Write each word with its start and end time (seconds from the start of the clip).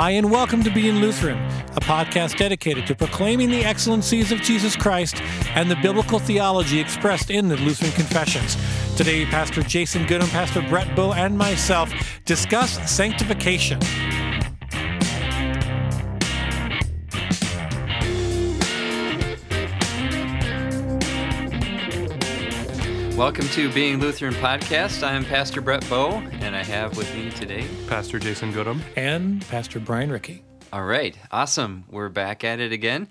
Hi, 0.00 0.12
and 0.12 0.30
welcome 0.30 0.62
to 0.62 0.70
Being 0.70 0.94
Lutheran, 0.94 1.36
a 1.76 1.80
podcast 1.80 2.38
dedicated 2.38 2.86
to 2.86 2.94
proclaiming 2.94 3.50
the 3.50 3.66
excellencies 3.66 4.32
of 4.32 4.40
Jesus 4.40 4.74
Christ 4.74 5.20
and 5.54 5.70
the 5.70 5.76
biblical 5.76 6.18
theology 6.18 6.80
expressed 6.80 7.28
in 7.28 7.48
the 7.48 7.58
Lutheran 7.58 7.92
Confessions. 7.92 8.56
Today, 8.96 9.26
Pastor 9.26 9.62
Jason 9.62 10.06
Goodham, 10.06 10.30
Pastor 10.30 10.62
Brett 10.62 10.96
Bow, 10.96 11.12
and 11.12 11.36
myself 11.36 11.92
discuss 12.24 12.90
sanctification. 12.90 13.78
Welcome 23.20 23.48
to 23.48 23.70
Being 23.74 24.00
Lutheran 24.00 24.32
podcast. 24.32 25.06
I'm 25.06 25.26
Pastor 25.26 25.60
Brett 25.60 25.86
Bow, 25.90 26.22
and 26.40 26.56
I 26.56 26.64
have 26.64 26.96
with 26.96 27.14
me 27.14 27.30
today 27.30 27.66
Pastor 27.86 28.18
Jason 28.18 28.50
Goodham. 28.50 28.80
And 28.96 29.46
Pastor 29.48 29.78
Brian 29.78 30.10
Ricky. 30.10 30.42
All 30.72 30.84
right, 30.84 31.14
awesome. 31.30 31.84
We're 31.90 32.08
back 32.08 32.44
at 32.44 32.60
it 32.60 32.72
again, 32.72 33.08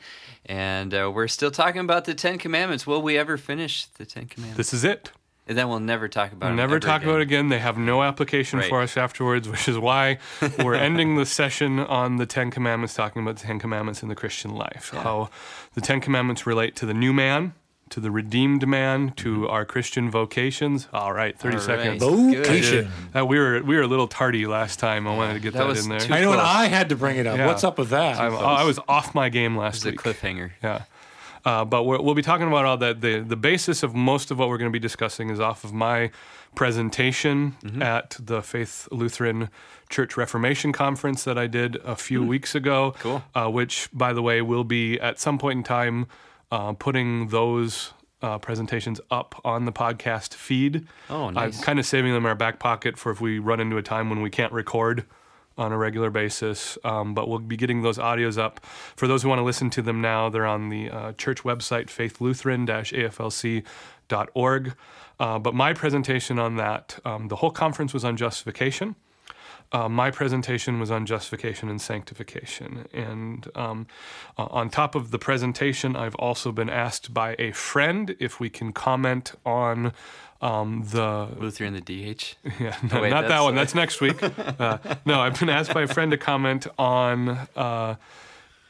and 0.48 0.96
uh, 0.96 1.12
we're 1.14 1.28
still 1.28 1.52
talking 1.52 1.82
about 1.82 2.06
the 2.06 2.16
Ten 2.16 2.40
Commandments. 2.40 2.88
Will 2.88 3.04
we 3.04 3.20
ever 3.20 3.38
finish 3.38 3.86
the 3.86 4.06
Ten 4.08 4.26
Commandments? 4.26 4.58
This 4.58 4.74
is 4.74 4.84
it. 4.84 5.12
and 5.48 5.56
then 5.56 5.70
we'll 5.70 5.80
never 5.80 6.08
talk 6.08 6.32
about 6.32 6.48
We'll 6.48 6.54
it. 6.54 6.58
never 6.58 6.76
ever 6.78 6.80
talk 6.80 7.02
again. 7.02 7.10
about 7.10 7.20
it 7.20 7.24
again. 7.24 7.50
They 7.50 7.60
have 7.60 7.78
no 7.78 8.02
application 8.02 8.58
Right. 8.60 8.68
for 8.70 8.82
us 8.82 8.98
afterwards, 8.98 9.48
which 9.48 9.68
is 9.70 9.78
why 9.78 10.18
we're 10.64 10.74
ending 10.74 11.18
the 11.18 11.26
session 11.28 11.78
on 11.80 12.16
the 12.18 12.26
Ten 12.26 12.50
Commandments, 12.50 12.96
talking 12.96 13.22
about 13.22 13.36
the 13.38 13.44
Ten 13.44 13.60
Commandments 13.60 14.02
in 14.02 14.10
the 14.10 14.16
Christian 14.16 14.56
life. 14.56 14.90
How 14.92 15.30
the 15.76 15.82
Ten 15.82 16.02
Commandments 16.02 16.48
relate 16.48 16.76
to 16.78 16.88
the 16.88 16.96
new 16.96 17.14
man, 17.14 17.54
to 17.92 18.00
the 18.00 18.12
redeemed 18.12 18.68
man, 18.68 19.12
to 19.18 19.48
our 19.50 19.66
Christian 19.66 20.10
vocations. 20.12 20.88
All 20.94 21.14
right, 21.14 21.38
30 21.38 21.58
Mm-hmm. 21.58 21.72
All 21.72 21.78
right. 21.78 22.00
seconds. 22.00 22.04
Vocation. 22.38 22.92
Uh, 23.16 23.26
we 23.26 23.40
were 23.40 23.62
we 23.64 23.76
were 23.76 23.82
a 23.84 23.88
little 23.88 24.08
tardy 24.08 24.46
last 24.46 24.80
time. 24.80 25.08
I 25.08 25.16
wanted 25.16 25.34
to 25.34 25.40
get 25.40 25.54
That 25.54 25.60
that, 25.60 25.68
was 25.68 25.84
in 25.86 25.90
there. 25.90 26.00
too- 26.00 26.14
I 26.14 26.22
know, 26.22 26.32
and 26.34 26.42
close. 26.42 26.56
I 26.56 26.66
had 26.68 26.90
to 26.90 26.96
bring 26.96 27.18
it 27.18 27.26
up. 27.28 27.38
Yeah. 27.38 27.48
What's 27.48 27.64
up 27.64 27.78
with 27.78 27.90
that? 27.90 28.20
I'm- 28.20 28.34
I 28.36 28.64
was 28.64 28.80
off 28.88 29.14
my 29.16 29.30
game 29.30 29.58
last 29.58 29.78
It's 29.78 29.86
a 29.86 29.90
week. 29.92 30.02
cliffhanger. 30.02 30.52
Yeah. 30.64 30.84
Uh, 31.46 31.64
but 31.66 31.84
we're, 31.84 32.02
we'll 32.02 32.16
be 32.16 32.22
talking 32.22 32.48
about 32.48 32.66
all 32.66 32.76
that. 32.78 33.00
The, 33.00 33.20
the 33.22 33.38
basis 33.38 33.82
of 33.82 33.96
most 33.96 34.30
of 34.30 34.38
what 34.38 34.50
we're 34.50 34.58
going 34.58 34.70
to 34.72 34.74
be 34.78 34.80
discussing 34.80 35.30
is 35.30 35.40
off 35.40 35.64
of 35.64 35.72
my 35.74 36.12
presentation 36.54 37.56
Mm-hmm. 37.64 37.82
at 37.82 38.18
the 38.20 38.42
Faith 38.42 38.88
Lutheran 38.92 39.50
Church 39.90 40.18
Reformation 40.18 40.72
Conference 40.74 41.24
that 41.24 41.38
I 41.38 41.48
did 41.48 41.78
a 41.78 41.96
few 41.96 42.24
weeks 42.24 42.54
ago. 42.56 42.94
Mm. 42.98 43.00
Cool. 43.00 43.24
Uh, 43.34 43.50
which, 43.50 43.90
by 43.94 44.12
the 44.14 44.22
way, 44.22 44.42
will 44.42 44.64
be 44.66 45.00
at 45.00 45.20
some 45.20 45.38
point 45.38 45.58
in 45.58 45.64
time 45.64 46.06
uh, 46.52 46.74
putting 46.74 47.28
those. 47.28 47.94
Uh, 48.22 48.38
presentations 48.38 49.00
up 49.10 49.40
on 49.46 49.64
the 49.64 49.72
podcast 49.72 50.34
feed. 50.34 50.86
Oh, 51.10 51.30
nice. 51.30 51.58
I'm 51.58 51.64
kind 51.64 51.80
of 51.80 51.86
saving 51.86 52.12
them 52.12 52.26
in 52.26 52.30
our 52.30 52.36
back 52.36 52.60
pocket 52.60 52.98
for 52.98 53.14
if 53.14 53.22
we 53.22 53.40
run 53.40 53.62
into 53.62 53.78
a 53.78 53.82
time 53.82 54.10
when 54.10 54.22
we 54.22 54.30
can't 54.30 54.52
record 54.52 55.06
on 55.60 55.72
a 55.72 55.78
regular 55.78 56.10
basis. 56.10 56.80
Um, 56.84 57.14
but 57.14 57.28
we'll 57.28 57.38
be 57.40 57.58
getting 57.58 57.82
those 57.82 57.98
audios 57.98 58.38
up. 58.38 58.64
For 58.96 59.08
those 59.08 59.24
who 59.24 59.30
want 59.30 59.40
to 59.40 59.44
listen 59.44 59.70
to 59.70 59.82
them 59.82 60.02
now, 60.02 60.30
they're 60.30 60.46
on 60.46 60.70
the 60.70 60.90
uh, 60.90 61.14
church 61.14 61.44
website, 61.44 61.88
faithlutheran-aflc.org. 61.88 64.74
Uh, 65.20 65.40
but 65.40 65.54
my 65.54 65.74
presentation 65.74 66.40
on 66.40 66.56
that, 66.56 67.00
um, 67.06 67.28
the 67.28 67.36
whole 67.38 67.52
conference 67.52 67.94
was 67.94 68.06
on 68.06 68.18
justification. 68.18 68.96
Uh, 69.72 69.88
my 69.88 70.10
presentation 70.10 70.80
was 70.80 70.90
on 70.90 71.06
justification 71.06 71.70
and 71.70 71.80
sanctification. 71.80 72.88
And 72.92 73.48
um, 73.56 73.88
uh, 74.38 74.48
on 74.50 74.70
top 74.70 74.96
of 74.96 75.12
the 75.12 75.20
presentation, 75.20 75.96
I've 75.96 76.16
also 76.16 76.52
been 76.52 76.70
asked 76.70 77.14
by 77.14 77.36
a 77.38 77.52
friend 77.52 78.16
if 78.20 78.40
we 78.40 78.50
can 78.50 78.74
comment 78.74 79.34
on 79.46 79.94
um, 80.42 80.86
the 80.88 81.28
Lutheran 81.38 81.74
the 81.74 81.82
DH. 81.82 82.36
yeah, 82.60 82.76
no, 82.92 83.02
wait, 83.02 83.10
not 83.10 83.28
that 83.28 83.42
one. 83.42 83.56
That's 83.56 83.76
next 83.76 84.02
week. 84.02 84.18
Uh, 84.60 84.78
no, 85.06 85.22
I've 85.22 85.40
been 85.40 85.50
asked 85.50 85.74
by 85.74 85.84
a 85.84 85.88
friend 85.88 86.12
to 86.12 86.18
comment 86.18 86.68
on 86.78 87.30
uh, 87.56 87.96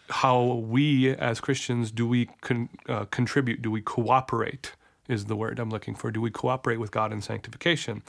how 0.10 0.44
we 0.44 1.16
as 1.16 1.40
Christians 1.40 1.92
do 1.92 2.08
we 2.08 2.26
con- 2.42 2.70
uh, 2.88 3.06
contribute? 3.06 3.62
Do 3.62 3.72
we 3.72 3.82
cooperate? 3.82 4.74
Is 5.10 5.26
the 5.26 5.36
word 5.36 5.60
I'm 5.60 5.70
looking 5.70 5.96
for? 5.96 6.12
Do 6.12 6.22
we 6.22 6.30
cooperate 6.32 6.78
with 6.78 6.92
God 6.92 7.12
in 7.12 7.22
sanctification? 7.22 8.04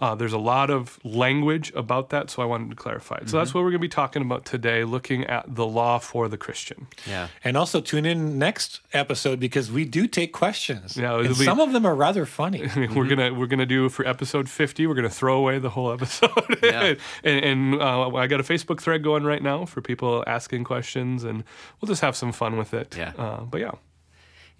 Uh, 0.00 0.14
there's 0.14 0.32
a 0.32 0.38
lot 0.38 0.70
of 0.70 0.98
language 1.04 1.72
about 1.76 2.10
that, 2.10 2.30
so 2.30 2.42
I 2.42 2.46
wanted 2.46 2.70
to 2.70 2.76
clarify 2.76 3.16
it. 3.16 3.20
So 3.20 3.24
Mm-hmm. 3.26 3.36
that's 3.38 3.54
what 3.54 3.60
we're 3.60 3.70
going 3.70 3.80
to 3.82 3.88
be 3.88 3.88
talking 3.88 4.22
about 4.22 4.44
today, 4.44 4.82
looking 4.84 5.24
at 5.26 5.54
the 5.54 5.66
law 5.66 5.98
for 5.98 6.26
the 6.28 6.36
Christian. 6.38 6.86
Yeah. 7.06 7.28
And 7.44 7.56
also 7.56 7.80
tune 7.80 8.04
in 8.06 8.38
next 8.38 8.80
episode 8.92 9.38
because 9.40 9.70
we 9.70 9.84
do 9.84 10.06
take 10.06 10.32
questions. 10.32 10.96
Yeah, 10.96 11.18
and 11.18 11.28
be- 11.28 11.34
some 11.44 11.60
of 11.60 11.72
them 11.72 11.86
are 11.86 11.94
rather 11.94 12.26
funny. 12.26 12.66
We're 12.76 13.06
gonna 13.06 13.32
we're 13.32 13.46
gonna 13.46 13.66
do 13.66 13.88
for 13.88 14.06
episode 14.06 14.48
fifty. 14.48 14.86
We're 14.86 14.94
gonna 14.94 15.08
throw 15.10 15.36
away 15.38 15.58
the 15.58 15.70
whole 15.70 15.92
episode. 15.92 16.30
Yeah. 16.62 16.94
and 17.24 17.44
and 17.44 17.80
uh, 17.82 18.08
I 18.16 18.26
got 18.26 18.40
a 18.40 18.42
Facebook 18.42 18.80
thread 18.80 19.02
going 19.04 19.24
right 19.24 19.42
now 19.42 19.64
for 19.66 19.80
people 19.80 20.24
asking 20.26 20.64
questions, 20.64 21.24
and 21.24 21.44
we'll 21.80 21.86
just 21.88 22.00
have 22.02 22.16
some 22.16 22.32
fun 22.32 22.56
with 22.56 22.72
it. 22.74 22.96
Yeah. 22.96 23.12
Uh, 23.18 23.42
but 23.44 23.60
yeah, 23.60 23.72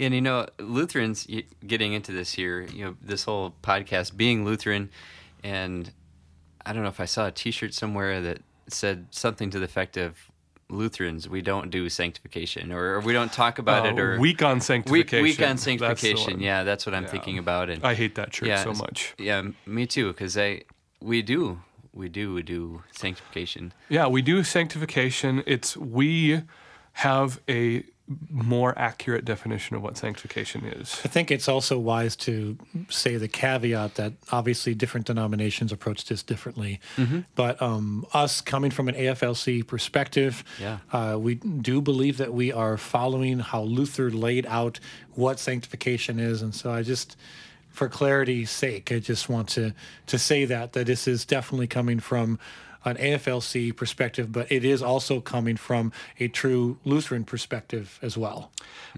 And 0.01 0.15
you 0.15 0.21
know, 0.23 0.47
Lutherans 0.59 1.27
getting 1.67 1.93
into 1.93 2.11
this 2.11 2.33
here, 2.33 2.63
you 2.63 2.85
know, 2.85 2.97
this 3.03 3.25
whole 3.25 3.55
podcast 3.63 4.17
being 4.17 4.45
Lutheran, 4.45 4.91
and 5.45 5.93
I 6.65 6.73
don't 6.73 6.83
know 6.83 6.89
if 6.89 7.01
I 7.01 7.05
saw 7.05 7.27
a 7.27 7.31
T-shirt 7.31 7.75
somewhere 7.75 8.21
that 8.23 8.39
said 8.69 9.07
something 9.11 9.51
to 9.51 9.59
the 9.59 9.67
effect 9.67 9.97
of 9.99 10.17
Lutherans, 10.71 11.29
we 11.29 11.43
don't 11.43 11.71
do 11.71 11.89
sanctification, 11.89 12.73
or, 12.73 13.01
we 13.01 13.13
don't 13.13 13.33
talk 13.33 13.59
about 13.59 13.85
Uh, 13.87 13.89
it, 13.91 13.99
or 13.99 14.19
weak 14.21 14.43
on 14.43 14.61
sanctification. 14.61 15.23
weak 15.23 15.43
on 15.43 15.59
sanctification. 15.59 16.35
one. 16.35 16.41
yeah, 16.41 16.63
that's 16.65 16.87
what 16.87 16.95
I'm 16.95 17.07
thinking 17.07 17.39
about. 17.39 17.69
And 17.71 17.85
I 17.85 17.95
hate 17.95 18.15
that 18.15 18.31
church 18.31 18.49
yeah, 18.49 18.63
so 18.63 18.73
much. 18.73 19.15
Yeah, 19.19 19.43
me 19.67 19.87
too, 19.87 20.09
because 20.13 20.39
I 20.39 20.63
we 21.01 21.23
do 21.23 21.61
we 21.93 22.09
do 22.09 22.33
we 22.35 22.43
do 22.43 22.85
sanctification. 22.93 23.73
Yeah, 23.89 24.07
we 24.07 24.23
do 24.23 24.45
sanctification. 24.45 25.43
It's 25.47 25.77
we 25.77 26.43
have 26.93 27.41
a 27.49 27.85
more 28.29 28.77
accurate 28.77 29.25
definition 29.25 29.77
of 29.77 29.83
what 29.83 29.97
sanctification 29.97 30.65
is. 30.65 31.01
I 31.05 31.09
think 31.09 31.31
it's 31.31 31.49
also 31.49 31.79
wise 31.79 32.17
to 32.17 32.59
say 32.89 33.17
the 33.17 33.29
caveat 33.29 33.95
that 33.95 34.15
obviously 34.33 34.75
different 34.75 35.07
denominations 35.07 35.71
approach 35.71 36.05
this 36.07 36.23
differently. 36.23 36.81
Mm-hmm. 36.97 37.21
But 37.37 37.63
um, 37.63 38.05
us 38.13 38.41
coming 38.41 38.73
from 38.73 38.89
an 38.89 38.97
AFLC 38.97 39.65
perspective, 39.67 40.43
Yeah. 40.61 40.79
uh, 40.93 41.19
we 41.21 41.37
do 41.37 41.81
believe 41.81 42.17
that 42.19 42.35
we 42.35 42.53
are 42.53 42.77
following 42.77 43.39
how 43.39 43.63
Luther 43.63 44.11
laid 44.11 44.45
out 44.47 44.81
what 45.15 45.39
sanctification 45.39 46.19
is. 46.19 46.43
And 46.43 46.53
so 46.55 46.73
I 46.73 46.83
just, 46.83 47.17
for 47.69 47.89
clarity's 47.89 48.51
sake, 48.51 48.91
I 48.91 48.99
just 48.99 49.29
want 49.29 49.49
to, 49.51 49.73
to 50.07 50.19
say 50.19 50.45
that, 50.47 50.73
that 50.73 50.87
this 50.87 51.07
is 51.07 51.25
definitely 51.25 51.69
coming 51.69 52.01
from 52.01 52.41
an 52.85 52.97
AFLC 52.97 53.75
perspective, 53.77 54.33
but 54.33 54.51
it 54.51 54.65
is 54.65 54.83
also 54.83 55.21
coming 55.21 55.57
from 55.57 55.93
a 56.19 56.29
true 56.29 56.79
Lutheran 56.85 57.25
perspective 57.25 57.99
as 58.03 58.17
well. 58.17 58.51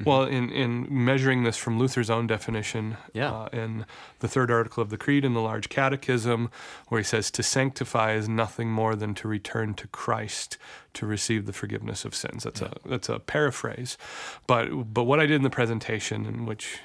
Well, 0.05 0.25
in, 0.25 0.51
in 0.51 0.87
measuring 0.89 1.43
this 1.43 1.57
from 1.57 1.79
Luther's 1.79 2.09
own 2.11 2.27
definition, 2.27 2.97
Yeah. 3.13 3.33
uh, 3.33 3.49
in 3.53 3.85
the 4.21 4.29
third 4.29 4.51
article 4.51 4.83
of 4.83 4.91
the 4.91 4.97
Creed 4.97 5.25
in 5.25 5.35
the 5.35 5.41
Large 5.41 5.69
Catechism, 5.69 6.51
where 6.89 7.01
he 7.01 7.05
says, 7.05 7.31
To 7.33 7.43
sanctify 7.43 8.13
is 8.15 8.29
nothing 8.29 8.71
more 8.71 8.95
than 8.95 9.15
to 9.17 9.29
return 9.29 9.75
to 9.75 9.87
Christ 9.89 10.59
to 10.95 11.07
receive 11.07 11.47
the 11.47 11.53
forgiveness 11.53 12.05
of 12.05 12.15
sins. 12.15 12.45
That's, 12.45 12.61
a, 12.61 12.73
that's 12.85 13.09
a 13.09 13.19
paraphrase. 13.19 13.97
But, 14.47 14.93
but 14.93 15.05
what 15.05 15.21
I 15.21 15.27
did 15.27 15.37
in 15.37 15.43
the 15.43 15.51
presentation, 15.51 16.27
and 16.27 16.47
which 16.47 16.79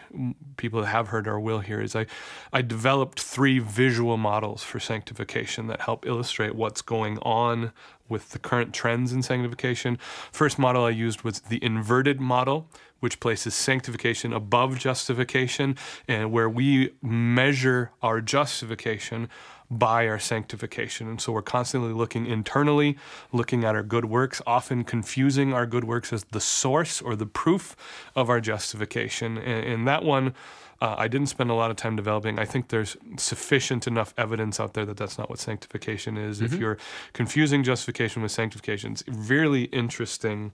people 0.55 0.83
have 0.83 1.09
heard 1.09 1.27
or 1.27 1.39
will 1.39 1.59
hear, 1.59 1.81
is 1.81 1.95
I, 1.95 2.05
I 2.53 2.61
developed 2.61 3.19
three 3.19 3.59
visual 3.59 4.17
models 4.17 4.63
for 4.63 4.79
sanctification 4.79 5.67
that 5.67 5.81
help 5.81 6.05
illustrate 6.05 6.55
what's 6.55 6.81
going 6.81 7.17
on 7.19 7.71
with 8.09 8.29
the 8.29 8.39
current 8.39 8.73
trends 8.73 9.11
in 9.11 9.21
sanctification. 9.21 9.97
First 10.31 10.57
model 10.57 10.85
I 10.85 10.91
used 10.91 11.23
was 11.23 11.41
the 11.41 11.61
inverted 11.63 12.21
model, 12.21 12.69
which 12.99 13.19
places 13.19 13.53
sanctification 13.53 14.33
above 14.33 14.79
justification, 14.79 15.75
and 16.07 16.31
where 16.31 16.49
we 16.49 16.93
measure 17.01 17.91
our 18.01 18.21
justification 18.21 19.29
by 19.69 20.07
our 20.07 20.19
sanctification. 20.19 21.07
And 21.07 21.19
so 21.19 21.31
we're 21.33 21.41
constantly 21.41 21.91
looking 21.91 22.25
internally, 22.25 22.97
looking 23.33 23.63
at 23.63 23.75
our 23.75 23.83
good 23.83 24.05
works, 24.05 24.41
often 24.47 24.83
confusing 24.83 25.53
our 25.53 25.65
good 25.65 25.83
works 25.83 26.13
as 26.13 26.23
the 26.25 26.39
source 26.39 27.01
or 27.01 27.15
the 27.15 27.25
proof 27.25 27.75
of 28.15 28.29
our 28.29 28.39
justification. 28.39 29.37
And, 29.37 29.65
and 29.65 29.87
that 29.87 30.03
one, 30.03 30.33
uh, 30.79 30.95
I 30.97 31.07
didn't 31.07 31.27
spend 31.27 31.49
a 31.49 31.53
lot 31.53 31.71
of 31.71 31.77
time 31.77 31.95
developing. 31.95 32.39
I 32.39 32.45
think 32.45 32.69
there's 32.69 32.95
sufficient 33.17 33.87
enough 33.87 34.13
evidence 34.17 34.59
out 34.59 34.73
there 34.73 34.85
that 34.85 34.97
that's 34.97 35.17
not 35.17 35.29
what 35.29 35.39
sanctification 35.39 36.17
is. 36.17 36.39
If 36.39 36.53
you're 36.53 36.77
confusing 37.13 37.63
justification 37.63 38.21
with 38.21 38.31
sanctification, 38.31 38.93
it's 38.93 39.03
really 39.07 39.63
interesting. 39.65 40.51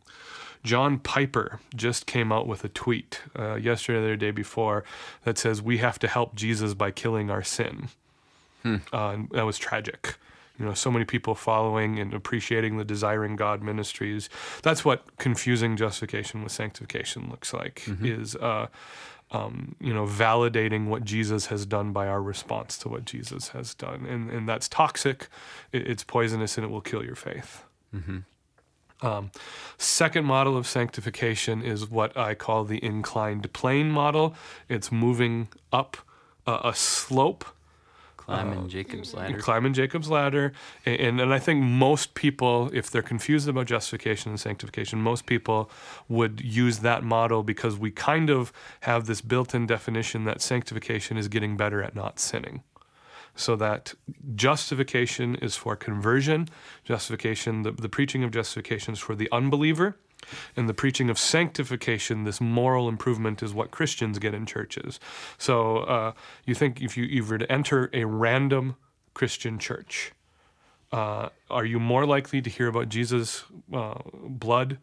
John 0.63 0.97
Piper 0.97 1.59
just 1.75 2.05
came 2.05 2.31
out 2.31 2.47
with 2.47 2.63
a 2.63 2.69
tweet 2.69 3.21
uh, 3.37 3.55
yesterday 3.55 3.99
or 3.99 4.11
the 4.11 4.17
day 4.17 4.31
before 4.31 4.85
that 5.25 5.37
says 5.37 5.61
we 5.61 5.79
have 5.79 5.99
to 5.99 6.07
help 6.07 6.35
Jesus 6.35 6.73
by 6.73 6.89
killing 6.89 7.29
our 7.29 7.43
sin. 7.43 7.89
Uh, 8.65 9.09
and 9.09 9.29
that 9.31 9.45
was 9.45 9.57
tragic. 9.57 10.15
You 10.59 10.65
know, 10.65 10.73
so 10.75 10.91
many 10.91 11.03
people 11.05 11.33
following 11.35 11.97
and 11.99 12.13
appreciating 12.13 12.77
the 12.77 12.85
Desiring 12.85 13.35
God 13.35 13.63
ministries. 13.63 14.29
That's 14.61 14.85
what 14.85 15.17
confusing 15.17 15.75
justification 15.77 16.43
with 16.43 16.51
sanctification 16.51 17.29
looks 17.29 17.53
like. 17.53 17.83
Is 18.05 18.35
uh, 18.35 18.67
um, 19.31 19.75
you 19.81 19.93
know, 19.93 20.05
validating 20.05 20.87
what 20.87 21.03
Jesus 21.05 21.47
has 21.47 21.65
done 21.65 21.91
by 21.91 22.07
our 22.07 22.21
response 22.21 22.77
to 22.79 22.89
what 22.89 23.03
Jesus 23.05 23.49
has 23.49 23.73
done, 23.73 24.05
and 24.05 24.29
and 24.29 24.47
that's 24.47 24.69
toxic. 24.69 25.27
It, 25.71 25.87
it's 25.87 26.03
poisonous, 26.03 26.55
and 26.57 26.65
it 26.65 26.69
will 26.69 26.81
kill 26.81 27.03
your 27.03 27.15
faith. 27.15 27.63
Um, 29.01 29.31
second 29.77 30.25
model 30.25 30.55
of 30.55 30.65
sanctification 30.65 31.61
is 31.61 31.89
what 31.89 32.15
I 32.15 32.35
call 32.35 32.63
the 32.63 32.81
inclined 32.83 33.51
plane 33.51 33.91
model. 33.91 34.33
It's 34.69 34.91
moving 34.91 35.49
up 35.73 35.97
a, 36.47 36.59
a 36.65 36.73
slope 36.75 37.43
Climbing 38.25 38.53
oh. 38.53 38.57
mm-hmm. 38.61 38.67
Jacob's 38.69 39.13
ladder. 39.13 39.39
climbing 39.39 39.73
Jacob's 39.73 40.09
ladder. 40.09 40.53
And, 40.85 41.19
and 41.19 41.33
I 41.33 41.39
think 41.39 41.61
most 41.61 42.13
people, 42.13 42.69
if 42.73 42.89
they're 42.89 43.01
confused 43.01 43.47
about 43.49 43.67
justification 43.67 44.31
and 44.31 44.39
sanctification, 44.39 45.01
most 45.01 45.25
people 45.25 45.69
would 46.07 46.41
use 46.41 46.79
that 46.79 47.03
model 47.03 47.43
because 47.43 47.77
we 47.77 47.91
kind 47.91 48.29
of 48.29 48.53
have 48.81 49.05
this 49.05 49.21
built 49.21 49.53
in 49.53 49.65
definition 49.65 50.23
that 50.25 50.41
sanctification 50.41 51.17
is 51.17 51.27
getting 51.27 51.57
better 51.57 51.83
at 51.83 51.95
not 51.95 52.19
sinning. 52.19 52.63
So 53.35 53.55
that 53.55 53.93
justification 54.35 55.35
is 55.35 55.55
for 55.55 55.75
conversion, 55.75 56.49
justification, 56.83 57.63
the, 57.63 57.71
the 57.71 57.89
preaching 57.89 58.23
of 58.23 58.31
justification 58.31 58.93
is 58.93 58.99
for 58.99 59.15
the 59.15 59.27
unbeliever. 59.31 59.97
And 60.55 60.69
the 60.69 60.73
preaching 60.73 61.09
of 61.09 61.17
sanctification, 61.17 62.23
this 62.23 62.41
moral 62.41 62.89
improvement, 62.89 63.43
is 63.43 63.53
what 63.53 63.71
Christians 63.71 64.19
get 64.19 64.33
in 64.33 64.45
churches. 64.45 64.99
So 65.37 65.77
uh, 65.79 66.13
you 66.45 66.55
think 66.55 66.81
if 66.81 66.97
you, 66.97 67.03
you 67.03 67.23
were 67.23 67.37
to 67.37 67.51
enter 67.51 67.89
a 67.93 68.05
random 68.05 68.75
Christian 69.13 69.59
church, 69.59 70.11
uh, 70.91 71.29
are 71.49 71.65
you 71.65 71.79
more 71.79 72.05
likely 72.05 72.41
to 72.41 72.49
hear 72.49 72.67
about 72.67 72.89
Jesus' 72.89 73.43
uh, 73.73 73.95
blood 74.13 74.77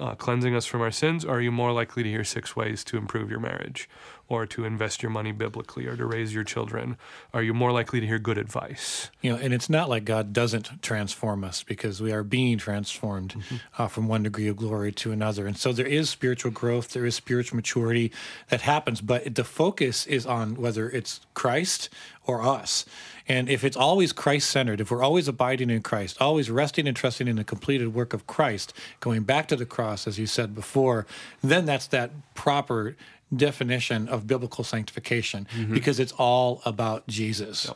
uh, 0.00 0.14
cleansing 0.14 0.56
us 0.56 0.66
from 0.66 0.80
our 0.80 0.90
sins, 0.90 1.24
or 1.24 1.36
are 1.36 1.40
you 1.40 1.52
more 1.52 1.72
likely 1.72 2.02
to 2.02 2.08
hear 2.08 2.24
six 2.24 2.56
ways 2.56 2.82
to 2.84 2.96
improve 2.96 3.30
your 3.30 3.40
marriage, 3.40 3.88
or 4.28 4.46
to 4.46 4.64
invest 4.64 5.02
your 5.02 5.10
money 5.10 5.32
biblically, 5.32 5.86
or 5.86 5.96
to 5.96 6.06
raise 6.06 6.32
your 6.32 6.44
children? 6.44 6.96
Are 7.34 7.42
you 7.42 7.52
more 7.52 7.72
likely 7.72 8.00
to 8.00 8.06
hear 8.06 8.18
good 8.18 8.38
advice? 8.38 9.10
You 9.20 9.32
know, 9.32 9.38
and 9.38 9.52
it's 9.52 9.68
not 9.68 9.88
like 9.88 10.04
God 10.04 10.32
doesn't 10.32 10.82
transform 10.82 11.44
us 11.44 11.62
because 11.62 12.00
we 12.00 12.12
are 12.12 12.22
being 12.22 12.56
transformed 12.56 13.34
uh, 13.78 13.88
from 13.88 14.08
one 14.08 14.22
degree 14.22 14.48
of 14.48 14.56
glory 14.56 14.92
to 14.92 15.12
another. 15.12 15.46
And 15.46 15.56
so 15.56 15.72
there 15.72 15.86
is 15.86 16.08
spiritual 16.08 16.50
growth, 16.50 16.92
there 16.92 17.04
is 17.04 17.14
spiritual 17.14 17.56
maturity 17.56 18.10
that 18.48 18.62
happens, 18.62 19.00
but 19.00 19.34
the 19.34 19.44
focus 19.44 20.06
is 20.06 20.26
on 20.26 20.54
whether 20.54 20.88
it's 20.88 21.20
Christ 21.34 21.90
or 22.24 22.42
us. 22.42 22.86
And 23.30 23.48
if 23.48 23.62
it's 23.62 23.76
always 23.76 24.12
Christ 24.12 24.50
centered, 24.50 24.80
if 24.80 24.90
we're 24.90 25.04
always 25.04 25.28
abiding 25.28 25.70
in 25.70 25.82
Christ, 25.82 26.20
always 26.20 26.50
resting 26.50 26.88
and 26.88 26.96
trusting 26.96 27.28
in 27.28 27.36
the 27.36 27.44
completed 27.44 27.94
work 27.94 28.12
of 28.12 28.26
Christ, 28.26 28.72
going 28.98 29.22
back 29.22 29.46
to 29.48 29.56
the 29.56 29.64
cross, 29.66 30.08
as 30.08 30.18
you 30.18 30.26
said 30.26 30.52
before, 30.52 31.06
then 31.40 31.64
that's 31.64 31.86
that 31.88 32.10
proper 32.34 32.96
definition 33.36 34.08
of 34.08 34.26
biblical 34.26 34.64
sanctification 34.64 35.46
because 35.72 36.00
it's 36.00 36.10
all 36.18 36.60
about 36.64 37.06
Jesus. 37.06 37.70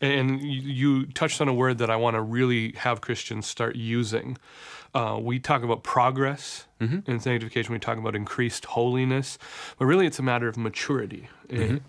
And 0.00 0.40
you 0.40 0.60
you 0.84 1.06
touched 1.06 1.40
on 1.40 1.48
a 1.48 1.54
word 1.54 1.78
that 1.78 1.90
I 1.90 1.96
want 1.96 2.14
to 2.14 2.20
really 2.22 2.72
have 2.76 3.00
Christians 3.00 3.48
start 3.48 3.74
using. 3.74 4.38
Uh, 4.94 5.18
we 5.20 5.40
talk 5.40 5.64
about 5.64 5.82
progress 5.82 6.66
in 7.08 7.18
sanctification. 7.18 7.72
We 7.72 7.80
talk 7.80 7.98
about 7.98 8.14
increased 8.14 8.66
holiness, 8.66 9.38
but 9.76 9.86
really 9.86 10.06
it's 10.06 10.20
a 10.20 10.22
matter 10.22 10.46
of 10.46 10.56
maturity. 10.56 11.28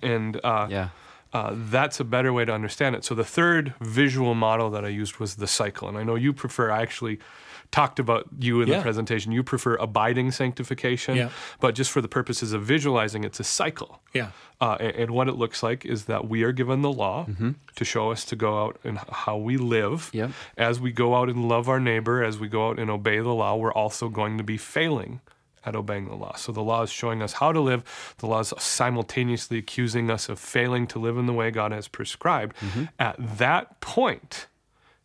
And 0.02 0.40
uh, 0.44 0.68
Yeah. 0.72 0.90
Uh, 1.36 1.52
that's 1.76 2.00
a 2.00 2.04
better 2.16 2.32
way 2.38 2.46
to 2.46 2.54
understand 2.54 2.96
it. 2.96 3.04
So 3.04 3.14
the 3.16 3.30
third 3.38 3.74
visual 3.82 4.34
model 4.36 4.70
that 4.72 4.84
I 4.86 4.90
used 5.02 5.18
was 5.18 5.36
the 5.36 5.48
cycle, 5.48 5.88
and 5.90 5.98
I 5.98 6.04
know 6.04 6.16
you 6.16 6.32
prefer. 6.34 6.72
I 6.72 6.82
actually 6.82 7.20
talked 7.72 8.00
about 8.00 8.24
you 8.40 8.62
in 8.62 8.68
Yeah. 8.68 8.78
the 8.78 8.82
presentation. 8.84 9.32
You 9.32 9.44
prefer 9.44 9.76
abiding 9.76 10.32
sanctification, 10.32 11.16
Yeah. 11.18 11.30
but 11.60 11.76
just 11.76 11.92
for 11.92 12.00
the 12.00 12.08
purposes 12.08 12.54
of 12.54 12.62
visualizing, 12.64 13.24
it's 13.24 13.40
a 13.40 13.44
cycle. 13.44 14.02
Yeah. 14.14 14.30
Uh, 14.62 14.78
and, 14.80 14.96
and 15.02 15.12
what 15.12 15.28
it 15.28 15.34
looks 15.36 15.62
like 15.64 15.84
is 15.84 16.06
that 16.06 16.22
we 16.30 16.44
are 16.44 16.54
given 16.54 16.82
the 16.84 16.92
law 16.92 17.26
to 17.76 17.84
show 17.86 18.12
us 18.12 18.24
to 18.26 18.36
go 18.36 18.52
out 18.64 18.80
and 18.84 19.00
how 19.12 19.36
we 19.38 19.58
live. 19.58 20.10
Yep. 20.14 20.32
As 20.58 20.80
we 20.80 20.92
go 20.92 21.16
out 21.16 21.28
and 21.28 21.50
love 21.50 21.68
our 21.68 21.80
neighbor, 21.80 22.24
as 22.24 22.40
we 22.40 22.48
go 22.48 22.70
out 22.70 22.80
and 22.80 22.90
obey 22.90 23.20
the 23.20 23.34
law, 23.34 23.56
we're 23.56 23.74
also 23.74 24.10
going 24.10 24.38
to 24.38 24.44
be 24.44 24.58
failing 24.58 25.20
at 25.66 25.76
obeying 25.76 26.08
the 26.08 26.16
law. 26.16 26.36
So 26.36 26.52
the 26.52 26.62
law 26.62 26.84
is 26.84 26.90
showing 26.90 27.22
us 27.22 27.34
how 27.34 27.52
to 27.52 27.60
live. 27.60 28.16
The 28.18 28.28
law 28.28 28.40
is 28.40 28.54
simultaneously 28.58 29.58
accusing 29.58 30.12
us 30.12 30.30
of 30.30 30.40
failing 30.40 30.88
to 30.88 31.00
live 31.00 31.18
in 31.18 31.26
the 31.26 31.34
way 31.34 31.52
God 31.52 31.72
has 31.72 31.88
prescribed. 31.88 32.56
Mm-hmm. 32.58 32.84
At 33.00 33.16
that 33.38 33.80
point 33.82 34.48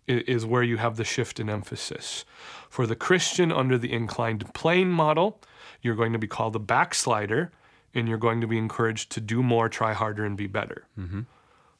is 0.07 0.45
where 0.45 0.63
you 0.63 0.77
have 0.77 0.97
the 0.97 1.05
shift 1.05 1.39
in 1.39 1.49
emphasis. 1.49 2.25
For 2.69 2.87
the 2.87 2.97
Christian 2.97 3.51
under 3.53 3.79
the 3.79 3.93
inclined 3.93 4.53
plane 4.55 4.91
model, 4.91 5.41
you're 5.83 5.95
going 5.95 6.13
to 6.13 6.19
be 6.19 6.27
called 6.27 6.57
a 6.57 6.61
backslider 6.61 7.53
and 7.95 8.09
you're 8.09 8.19
going 8.19 8.41
to 8.41 8.47
be 8.47 8.59
encouraged 8.59 9.11
to 9.11 9.21
do 9.21 9.43
more, 9.43 9.69
try 9.69 9.93
harder, 9.93 10.25
and 10.25 10.37
be 10.37 10.47
better. 10.47 10.85
Mm-hmm. 10.99 11.23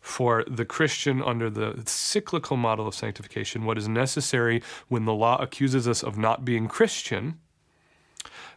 For 0.01 0.45
the 0.49 0.65
Christian 0.65 1.23
under 1.23 1.51
the 1.51 1.83
cyclical 1.87 2.57
model 2.57 2.89
of 2.89 2.95
sanctification, 2.95 3.65
what 3.65 3.79
is 3.79 3.87
necessary 3.87 4.63
when 4.89 5.05
the 5.05 5.15
law 5.15 5.37
accuses 5.41 5.87
us 5.87 6.03
of 6.03 6.17
not 6.17 6.45
being 6.45 6.69
Christian 6.69 7.39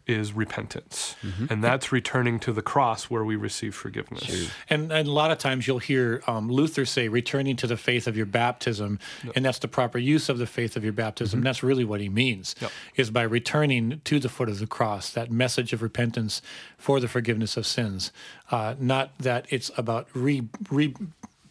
is 0.06 0.34
repentance. 0.34 1.16
And 1.50 1.64
that's 1.64 1.92
returning 1.92 2.40
to 2.42 2.52
the 2.52 2.62
cross 2.62 3.06
where 3.06 3.24
we 3.24 3.36
receive 3.36 3.74
forgiveness. 3.74 4.50
And, 4.70 4.92
and 4.92 5.08
a 5.08 5.12
lot 5.12 5.32
of 5.32 5.38
times 5.38 5.66
you'll 5.68 5.80
hear 5.80 6.22
um, 6.28 6.50
Luther 6.52 6.86
say, 6.86 7.08
returning 7.08 7.56
to 7.58 7.68
the 7.68 7.78
faith 7.78 8.06
of 8.08 8.18
your 8.18 8.26
baptism, 8.26 9.00
and 9.36 9.46
that's 9.46 9.60
the 9.60 9.68
proper 9.68 9.98
use 9.98 10.28
of 10.30 10.38
the 10.40 10.46
faith 10.48 10.76
of 10.76 10.84
your 10.84 10.94
baptism. 10.94 11.42
That's 11.42 11.64
really 11.64 11.86
what 11.86 12.02
he 12.02 12.10
means, 12.10 12.56
Yep. 12.60 12.72
is 12.96 13.12
by 13.12 13.24
returning 13.24 14.02
to 14.04 14.20
the 14.20 14.30
foot 14.30 14.50
of 14.50 14.60
the 14.60 14.68
cross, 14.68 15.10
that 15.12 15.32
message 15.32 15.74
of 15.74 15.82
repentance 15.82 16.42
for 16.78 17.00
the 17.00 17.08
forgiveness 17.08 17.56
of 17.58 17.66
sins. 17.66 18.12
Uh, 18.52 18.76
not 18.80 19.18
that 19.20 19.46
it's 19.50 19.72
about 19.78 20.08
re, 20.14 20.44
re, 20.70 20.94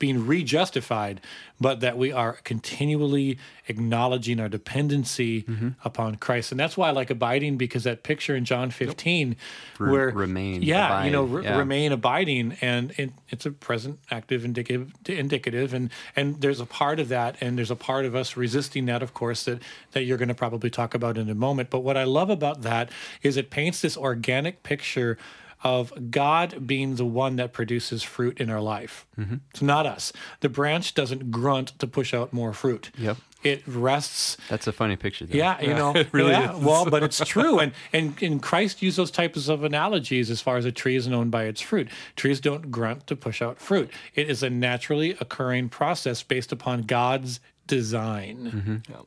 being 0.02 0.26
rejustified, 0.26 1.20
but 1.60 1.78
that 1.78 1.96
we 1.96 2.10
are 2.10 2.32
continually 2.42 3.38
acknowledging 3.68 4.40
our 4.40 4.48
dependency 4.48 5.44
mm-hmm. 5.44 5.68
upon 5.84 6.16
Christ. 6.16 6.50
And 6.50 6.58
that's 6.58 6.76
why 6.76 6.88
I 6.88 6.90
like 6.90 7.08
abiding, 7.08 7.56
because 7.56 7.84
that 7.84 8.02
picture 8.02 8.34
in 8.34 8.44
John 8.44 8.72
15, 8.72 9.36
Re- 9.78 9.92
where 9.92 10.10
remain, 10.10 10.60
yeah, 10.62 11.04
you 11.04 11.12
know, 11.12 11.22
abide, 11.22 11.34
re- 11.34 11.44
yeah. 11.44 11.56
remain 11.56 11.92
abiding 11.92 12.56
and 12.60 12.90
it, 12.98 13.12
it's 13.28 13.46
a 13.46 13.52
present 13.52 14.00
active 14.10 14.44
indicative 14.44 14.92
indicative 15.06 15.72
and 15.72 15.88
and 16.16 16.40
there's 16.40 16.58
a 16.58 16.66
part 16.66 16.98
of 16.98 17.08
that 17.08 17.36
and 17.40 17.56
there's 17.56 17.70
a 17.70 17.76
part 17.76 18.04
of 18.04 18.16
us 18.16 18.36
resisting 18.36 18.86
that 18.86 19.04
of 19.04 19.14
course 19.14 19.44
that 19.44 19.62
that 19.92 20.02
you're 20.02 20.18
going 20.18 20.28
to 20.28 20.34
probably 20.34 20.68
talk 20.68 20.94
about 20.94 21.16
in 21.16 21.30
a 21.30 21.34
moment 21.34 21.70
but 21.70 21.80
what 21.80 21.96
i 21.96 22.04
love 22.04 22.28
about 22.28 22.62
that 22.62 22.90
is 23.22 23.36
it 23.36 23.50
paints 23.50 23.80
this 23.80 23.96
organic 23.96 24.62
picture 24.62 25.16
of 25.62 25.92
God 26.10 26.66
being 26.66 26.96
the 26.96 27.04
one 27.04 27.36
that 27.36 27.52
produces 27.52 28.02
fruit 28.02 28.40
in 28.40 28.50
our 28.50 28.60
life. 28.60 29.06
Mm-hmm. 29.18 29.36
It's 29.50 29.62
not 29.62 29.86
us. 29.86 30.12
The 30.40 30.48
branch 30.48 30.94
doesn't 30.94 31.30
grunt 31.30 31.78
to 31.78 31.86
push 31.86 32.12
out 32.12 32.32
more 32.32 32.52
fruit. 32.52 32.90
Yep. 32.98 33.16
It 33.42 33.62
rests 33.66 34.36
That's 34.48 34.68
a 34.68 34.72
funny 34.72 34.94
picture. 34.94 35.26
Though. 35.26 35.36
yeah, 35.36 35.60
you 35.60 35.74
know, 35.74 35.92
really 36.12 36.30
yeah. 36.30 36.56
is. 36.56 36.64
Well, 36.64 36.86
but 36.86 37.02
it's 37.02 37.18
true, 37.26 37.58
and, 37.58 37.72
and 37.92 38.20
and 38.22 38.40
Christ 38.40 38.82
used 38.82 38.96
those 38.96 39.10
types 39.10 39.48
of 39.48 39.64
analogies 39.64 40.30
as 40.30 40.40
far 40.40 40.58
as 40.58 40.64
a 40.64 40.70
tree 40.70 40.94
is 40.94 41.08
known 41.08 41.28
by 41.28 41.44
its 41.44 41.60
fruit. 41.60 41.88
Trees 42.14 42.40
don't 42.40 42.70
grunt 42.70 43.08
to 43.08 43.16
push 43.16 43.42
out 43.42 43.58
fruit. 43.58 43.90
It 44.14 44.30
is 44.30 44.44
a 44.44 44.50
naturally 44.50 45.16
occurring 45.20 45.70
process 45.70 46.22
based 46.22 46.52
upon 46.52 46.82
God's 46.82 47.40
design. 47.66 48.52
Mm-hmm. 48.54 48.92
Yeah. 48.92 49.02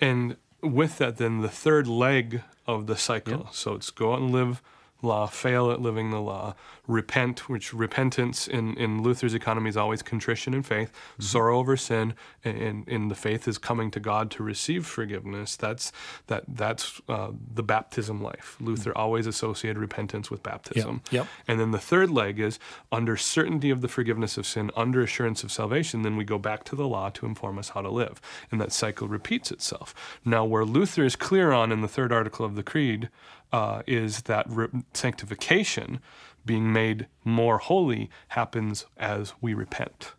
And 0.00 0.36
with 0.62 0.98
that, 0.98 1.16
then 1.16 1.40
the 1.40 1.48
third 1.48 1.86
leg 1.86 2.42
of 2.66 2.86
the 2.86 2.96
cycle. 2.96 3.48
So 3.52 3.74
it's 3.74 3.90
go 3.90 4.12
out 4.12 4.20
and 4.20 4.30
live 4.30 4.62
law, 5.02 5.26
fail 5.26 5.70
at 5.70 5.80
living 5.80 6.10
the 6.10 6.20
law, 6.20 6.54
repent, 6.86 7.48
which 7.48 7.72
repentance 7.72 8.48
in, 8.48 8.76
in 8.76 9.02
Luther's 9.02 9.34
economy 9.34 9.68
is 9.68 9.76
always 9.76 10.02
contrition 10.02 10.52
and 10.52 10.66
faith, 10.66 10.90
sorrow 11.18 11.58
over 11.58 11.76
sin, 11.76 12.14
and, 12.44 12.86
and 12.88 13.10
the 13.10 13.14
faith 13.14 13.46
is 13.46 13.56
coming 13.56 13.90
to 13.92 14.00
God 14.00 14.30
to 14.32 14.42
receive 14.42 14.84
forgiveness. 14.86 15.56
That's 15.56 15.92
that 16.26 16.44
that's 16.48 17.00
uh, 17.08 17.30
the 17.54 17.62
baptism 17.62 18.20
life. 18.22 18.56
Luther 18.60 18.96
always 18.96 19.26
associated 19.26 19.78
repentance 19.78 20.30
with 20.30 20.42
baptism. 20.42 21.02
Yep. 21.10 21.26
And 21.46 21.60
then 21.60 21.70
the 21.70 21.78
third 21.78 22.10
leg 22.10 22.40
is 22.40 22.58
under 22.90 23.16
certainty 23.16 23.70
of 23.70 23.80
the 23.80 23.88
forgiveness 23.88 24.36
of 24.36 24.46
sin, 24.46 24.70
under 24.76 25.02
assurance 25.02 25.44
of 25.44 25.52
salvation, 25.52 26.02
then 26.02 26.16
we 26.16 26.24
go 26.24 26.38
back 26.38 26.64
to 26.64 26.76
the 26.76 26.88
law 26.88 27.10
to 27.10 27.26
inform 27.26 27.58
us 27.58 27.70
how 27.70 27.82
to 27.82 27.90
live. 27.90 28.20
And 28.50 28.60
that 28.60 28.72
cycle 28.72 29.08
repeats 29.08 29.50
itself. 29.50 29.94
Now, 30.24 30.44
where 30.44 30.64
Luther 30.64 31.04
is 31.04 31.16
clear 31.16 31.52
on 31.52 31.70
in 31.72 31.80
the 31.80 31.88
third 31.88 32.12
article 32.12 32.44
of 32.44 32.54
the 32.54 32.62
Creed 32.62 33.08
uh, 33.52 33.82
is 33.86 34.22
that 34.22 34.46
re- 34.48 34.68
sanctification, 34.94 36.00
being 36.44 36.72
made 36.72 37.06
more 37.24 37.58
holy, 37.58 38.10
happens 38.28 38.86
as 38.96 39.34
we 39.40 39.54
repent. 39.54 40.12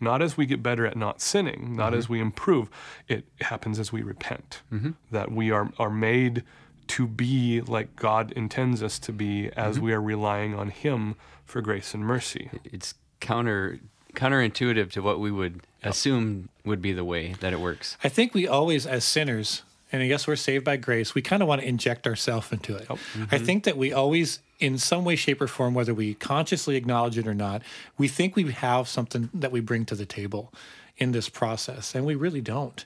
Not 0.00 0.22
as 0.22 0.36
we 0.36 0.46
get 0.46 0.62
better 0.62 0.86
at 0.86 0.96
not 0.96 1.20
sinning, 1.20 1.76
not 1.76 1.92
as 1.92 2.04
mm-hmm. 2.04 2.12
we 2.14 2.20
improve. 2.20 2.70
It 3.06 3.26
happens 3.42 3.78
as 3.78 3.92
we 3.92 4.02
repent. 4.02 4.62
Mm-hmm. 4.72 4.92
That 5.10 5.30
we 5.30 5.50
are, 5.50 5.70
are 5.78 5.90
made 5.90 6.42
to 6.88 7.06
be 7.06 7.60
like 7.60 7.94
God 7.96 8.32
intends 8.32 8.82
us 8.82 8.98
to 9.00 9.12
be 9.12 9.50
as 9.56 9.76
mm-hmm. 9.76 9.84
we 9.84 9.92
are 9.92 10.00
relying 10.00 10.54
on 10.54 10.70
Him 10.70 11.16
for 11.44 11.60
grace 11.60 11.92
and 11.92 12.04
mercy. 12.04 12.50
It's 12.64 12.94
counter 13.20 13.80
counterintuitive 14.14 14.90
to 14.92 15.02
what 15.02 15.20
we 15.20 15.30
would 15.30 15.60
assume 15.82 16.48
would 16.64 16.82
be 16.82 16.92
the 16.92 17.04
way 17.04 17.34
that 17.40 17.52
it 17.52 17.60
works. 17.60 17.96
I 18.02 18.08
think 18.08 18.34
we 18.34 18.48
always, 18.48 18.86
as 18.86 19.04
sinners, 19.04 19.62
and 19.92 20.02
I 20.02 20.08
guess 20.08 20.26
we're 20.26 20.36
saved 20.36 20.64
by 20.64 20.76
grace, 20.76 21.14
we 21.14 21.22
kind 21.22 21.42
of 21.42 21.48
want 21.48 21.60
to 21.62 21.68
inject 21.68 22.06
ourselves 22.06 22.52
into 22.52 22.76
it. 22.76 22.88
I 23.30 23.38
think 23.38 23.64
that 23.64 23.76
we 23.76 23.92
always, 23.92 24.40
in 24.58 24.78
some 24.78 25.04
way, 25.04 25.16
shape, 25.16 25.40
or 25.40 25.46
form, 25.48 25.74
whether 25.74 25.94
we 25.94 26.14
consciously 26.14 26.76
acknowledge 26.76 27.18
it 27.18 27.26
or 27.26 27.34
not, 27.34 27.62
we 27.98 28.08
think 28.08 28.36
we 28.36 28.50
have 28.52 28.88
something 28.88 29.30
that 29.34 29.52
we 29.52 29.60
bring 29.60 29.84
to 29.86 29.94
the 29.94 30.06
table 30.06 30.52
in 30.96 31.12
this 31.12 31.30
process, 31.30 31.94
and 31.94 32.04
we 32.04 32.14
really 32.14 32.42
don't. 32.42 32.84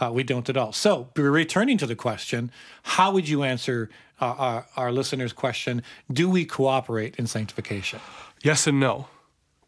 Uh, 0.00 0.12
we 0.12 0.22
don't 0.22 0.48
at 0.48 0.56
all. 0.56 0.72
So, 0.72 1.08
returning 1.16 1.78
to 1.78 1.86
the 1.86 1.96
question, 1.96 2.52
how 2.84 3.10
would 3.10 3.28
you 3.28 3.42
answer 3.42 3.90
uh, 4.20 4.24
our, 4.38 4.66
our 4.76 4.92
listeners' 4.92 5.32
question? 5.32 5.82
Do 6.10 6.30
we 6.30 6.44
cooperate 6.44 7.16
in 7.16 7.26
sanctification? 7.26 7.98
Yes 8.42 8.66
and 8.68 8.78
no. 8.78 9.08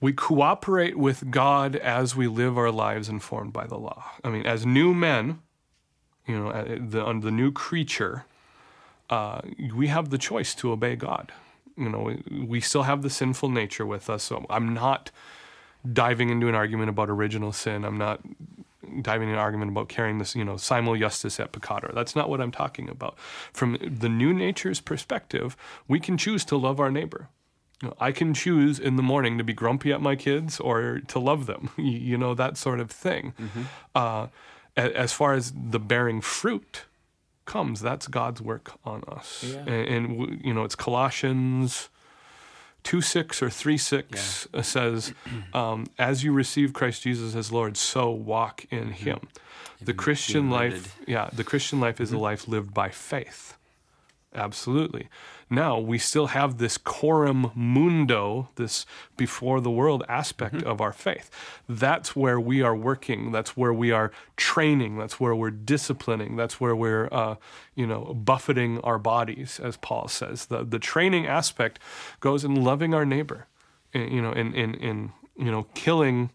We 0.00 0.12
cooperate 0.12 0.96
with 0.96 1.28
God 1.32 1.74
as 1.74 2.14
we 2.14 2.28
live 2.28 2.56
our 2.56 2.70
lives 2.70 3.08
informed 3.08 3.52
by 3.52 3.66
the 3.66 3.76
law. 3.76 4.04
I 4.22 4.30
mean, 4.30 4.46
as 4.46 4.64
new 4.64 4.94
men, 4.94 5.40
you 6.28 6.38
know, 6.38 6.48
uh, 6.50 6.76
the, 6.78 7.02
on 7.02 7.20
the 7.20 7.30
new 7.30 7.50
creature, 7.50 8.24
uh, 9.10 9.40
we 9.74 9.86
have 9.88 10.10
the 10.10 10.18
choice 10.18 10.54
to 10.56 10.70
obey 10.70 10.94
God. 10.96 11.32
You 11.76 11.88
know, 11.88 12.00
we, 12.00 12.44
we 12.44 12.60
still 12.60 12.82
have 12.84 13.02
the 13.02 13.10
sinful 13.10 13.48
nature 13.48 13.86
with 13.86 14.10
us. 14.10 14.22
So 14.24 14.44
I'm 14.50 14.74
not 14.74 15.10
diving 15.90 16.28
into 16.28 16.48
an 16.48 16.54
argument 16.54 16.90
about 16.90 17.08
original 17.08 17.52
sin. 17.52 17.84
I'm 17.84 17.96
not 17.98 18.20
diving 19.02 19.28
into 19.28 19.38
an 19.38 19.44
argument 19.44 19.70
about 19.70 19.88
carrying 19.88 20.18
this, 20.18 20.34
you 20.34 20.44
know, 20.44 20.56
simul 20.56 20.96
justus 20.96 21.38
et 21.40 21.52
peccator. 21.52 21.94
That's 21.94 22.14
not 22.16 22.28
what 22.28 22.40
I'm 22.40 22.50
talking 22.50 22.88
about. 22.88 23.16
From 23.52 23.78
the 23.80 24.08
new 24.08 24.32
nature's 24.34 24.80
perspective, 24.80 25.56
we 25.86 26.00
can 26.00 26.18
choose 26.18 26.44
to 26.46 26.56
love 26.56 26.80
our 26.80 26.90
neighbor. 26.90 27.28
You 27.80 27.88
know, 27.88 27.94
I 28.00 28.10
can 28.12 28.34
choose 28.34 28.80
in 28.80 28.96
the 28.96 29.02
morning 29.04 29.38
to 29.38 29.44
be 29.44 29.52
grumpy 29.52 29.92
at 29.92 30.00
my 30.02 30.16
kids 30.16 30.58
or 30.58 30.98
to 31.06 31.18
love 31.20 31.46
them, 31.46 31.70
you 31.78 32.18
know, 32.18 32.34
that 32.34 32.56
sort 32.56 32.80
of 32.80 32.90
thing. 32.90 33.34
Uh, 33.94 33.98
a- 34.00 34.30
as 34.78 35.12
far 35.12 35.34
as 35.34 35.52
the 35.52 35.78
bearing 35.78 36.20
fruit 36.20 36.84
comes, 37.44 37.80
that's 37.80 38.06
God's 38.06 38.40
work 38.40 38.72
on 38.84 39.02
us. 39.08 39.44
Yeah. 39.44 39.58
And, 39.66 39.88
and 39.88 40.44
you 40.44 40.54
know, 40.54 40.64
it's 40.64 40.74
Colossians 40.74 41.88
2 42.84 43.00
6 43.00 43.42
or 43.42 43.50
3 43.50 43.76
6 43.76 44.48
uh, 44.54 44.62
says, 44.62 45.12
um, 45.52 45.86
As 45.98 46.22
you 46.22 46.32
receive 46.32 46.72
Christ 46.72 47.02
Jesus 47.02 47.34
as 47.34 47.50
Lord, 47.52 47.76
so 47.76 48.10
walk 48.10 48.64
in 48.70 48.92
him. 48.92 49.28
The 49.80 49.94
Christian 49.94 50.50
life, 50.50 50.98
yeah, 51.06 51.30
the 51.32 51.44
Christian 51.44 51.78
life 51.80 52.00
is 52.00 52.10
a 52.10 52.18
life 52.18 52.48
lived 52.48 52.74
by 52.74 52.88
faith. 52.88 53.56
Absolutely. 54.34 55.08
Now 55.50 55.78
we 55.78 55.98
still 55.98 56.28
have 56.28 56.58
this 56.58 56.76
coram 56.78 57.50
mundo, 57.54 58.50
this 58.56 58.86
before 59.16 59.60
the 59.60 59.70
world 59.70 60.04
aspect 60.08 60.62
of 60.62 60.80
our 60.80 60.92
faith. 60.92 61.30
That's 61.68 62.14
where 62.14 62.38
we 62.38 62.62
are 62.62 62.76
working. 62.76 63.32
That's 63.32 63.56
where 63.56 63.72
we 63.72 63.90
are 63.90 64.10
training. 64.36 64.98
That's 64.98 65.18
where 65.18 65.34
we're 65.34 65.50
disciplining. 65.50 66.36
That's 66.36 66.60
where 66.60 66.76
we're, 66.76 67.08
uh, 67.10 67.36
you 67.74 67.86
know, 67.86 68.14
buffeting 68.14 68.80
our 68.80 68.98
bodies, 68.98 69.60
as 69.62 69.76
Paul 69.76 70.08
says. 70.08 70.46
The 70.46 70.64
the 70.64 70.78
training 70.78 71.26
aspect 71.26 71.78
goes 72.20 72.44
in 72.44 72.54
loving 72.54 72.94
our 72.94 73.04
neighbor, 73.04 73.46
in, 73.92 74.12
you 74.12 74.22
know, 74.22 74.32
in 74.32 74.54
in 74.54 74.74
in 74.74 75.12
you 75.38 75.50
know, 75.50 75.66
killing 75.74 76.30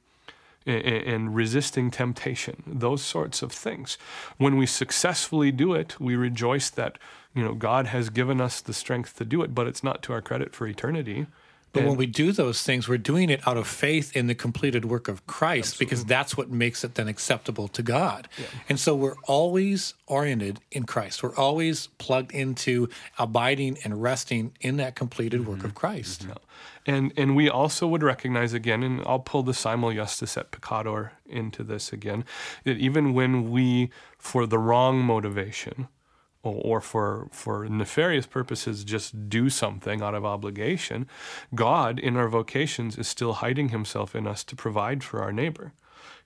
and- 0.65 0.85
and 0.85 1.35
resisting 1.35 1.91
temptation, 1.91 2.63
those 2.65 3.01
sorts 3.01 3.41
of 3.41 3.51
things. 3.51 3.97
When 4.37 4.57
we 4.57 4.65
successfully 4.65 5.51
do 5.51 5.73
it, 5.73 5.99
we 5.99 6.15
rejoice 6.15 6.69
that 6.71 6.97
you 7.35 7.43
know 7.43 7.53
God 7.53 7.87
has 7.87 8.09
given 8.09 8.39
us 8.39 8.61
the 8.61 8.73
strength 8.73 9.17
to 9.17 9.25
do 9.25 9.41
it, 9.41 9.53
but 9.55 9.67
it's 9.67 9.83
not 9.83 10.01
to 10.03 10.13
our 10.13 10.21
credit 10.21 10.55
for 10.55 10.67
eternity. 10.67 11.27
But 11.73 11.85
when 11.85 11.97
we 11.97 12.05
do 12.05 12.31
those 12.31 12.61
things, 12.61 12.87
we're 12.87 12.99
doing 12.99 13.31
it 13.31 13.45
out 13.47 13.57
of 13.57 13.67
faith 13.67 14.15
in 14.15 14.27
the 14.27 14.35
completed 14.35 14.85
work 14.85 15.07
of 15.07 15.25
Christ 15.25 15.79
because 15.79 16.05
that's 16.05 16.37
what 16.37 16.51
makes 16.51 16.83
it 16.83 16.95
then 16.95 17.07
acceptable 17.07 17.67
to 17.69 17.81
God. 17.81 18.29
And 18.69 18.79
so 18.79 18.95
we're 18.95 19.17
always 19.23 19.95
oriented 20.05 20.59
in 20.71 20.83
Christ. 20.83 21.23
We're 21.23 21.35
always 21.35 21.87
plugged 21.97 22.31
into 22.31 22.89
abiding 23.17 23.79
and 23.83 24.01
resting 24.01 24.53
in 24.61 24.77
that 24.77 24.95
completed 24.95 25.47
work 25.47 25.57
mm-hmm. 25.57 25.67
of 25.67 25.75
Christ. 25.75 26.21
Mm-hmm. 26.21 26.29
No. 26.29 26.37
And 26.85 27.13
and 27.17 27.35
we 27.35 27.49
also 27.49 27.87
would 27.87 28.03
recognize 28.03 28.53
again, 28.53 28.83
and 28.83 29.01
I'll 29.05 29.19
pull 29.19 29.41
the 29.41 29.53
simul 29.53 29.93
justus 29.93 30.37
et 30.37 30.51
peccator 30.51 31.11
into 31.25 31.63
this 31.63 31.93
again, 31.93 32.25
that 32.65 32.77
even 32.77 33.13
when 33.13 33.49
we, 33.49 33.89
for 34.17 34.45
the 34.45 34.59
wrong 34.59 34.99
motivation, 34.99 35.87
or, 36.43 36.77
or 36.77 36.81
for 36.81 37.27
for 37.31 37.67
nefarious 37.67 38.25
purposes, 38.25 38.83
just 38.83 39.29
do 39.29 39.49
something 39.49 40.01
out 40.01 40.13
of 40.13 40.25
obligation, 40.25 41.07
God 41.55 41.99
in 41.99 42.15
our 42.17 42.27
vocations 42.27 42.97
is 42.97 43.07
still 43.07 43.33
hiding 43.33 43.69
Himself 43.69 44.15
in 44.15 44.27
us 44.27 44.43
to 44.45 44.55
provide 44.55 45.03
for 45.03 45.21
our 45.21 45.31
neighbor. 45.31 45.73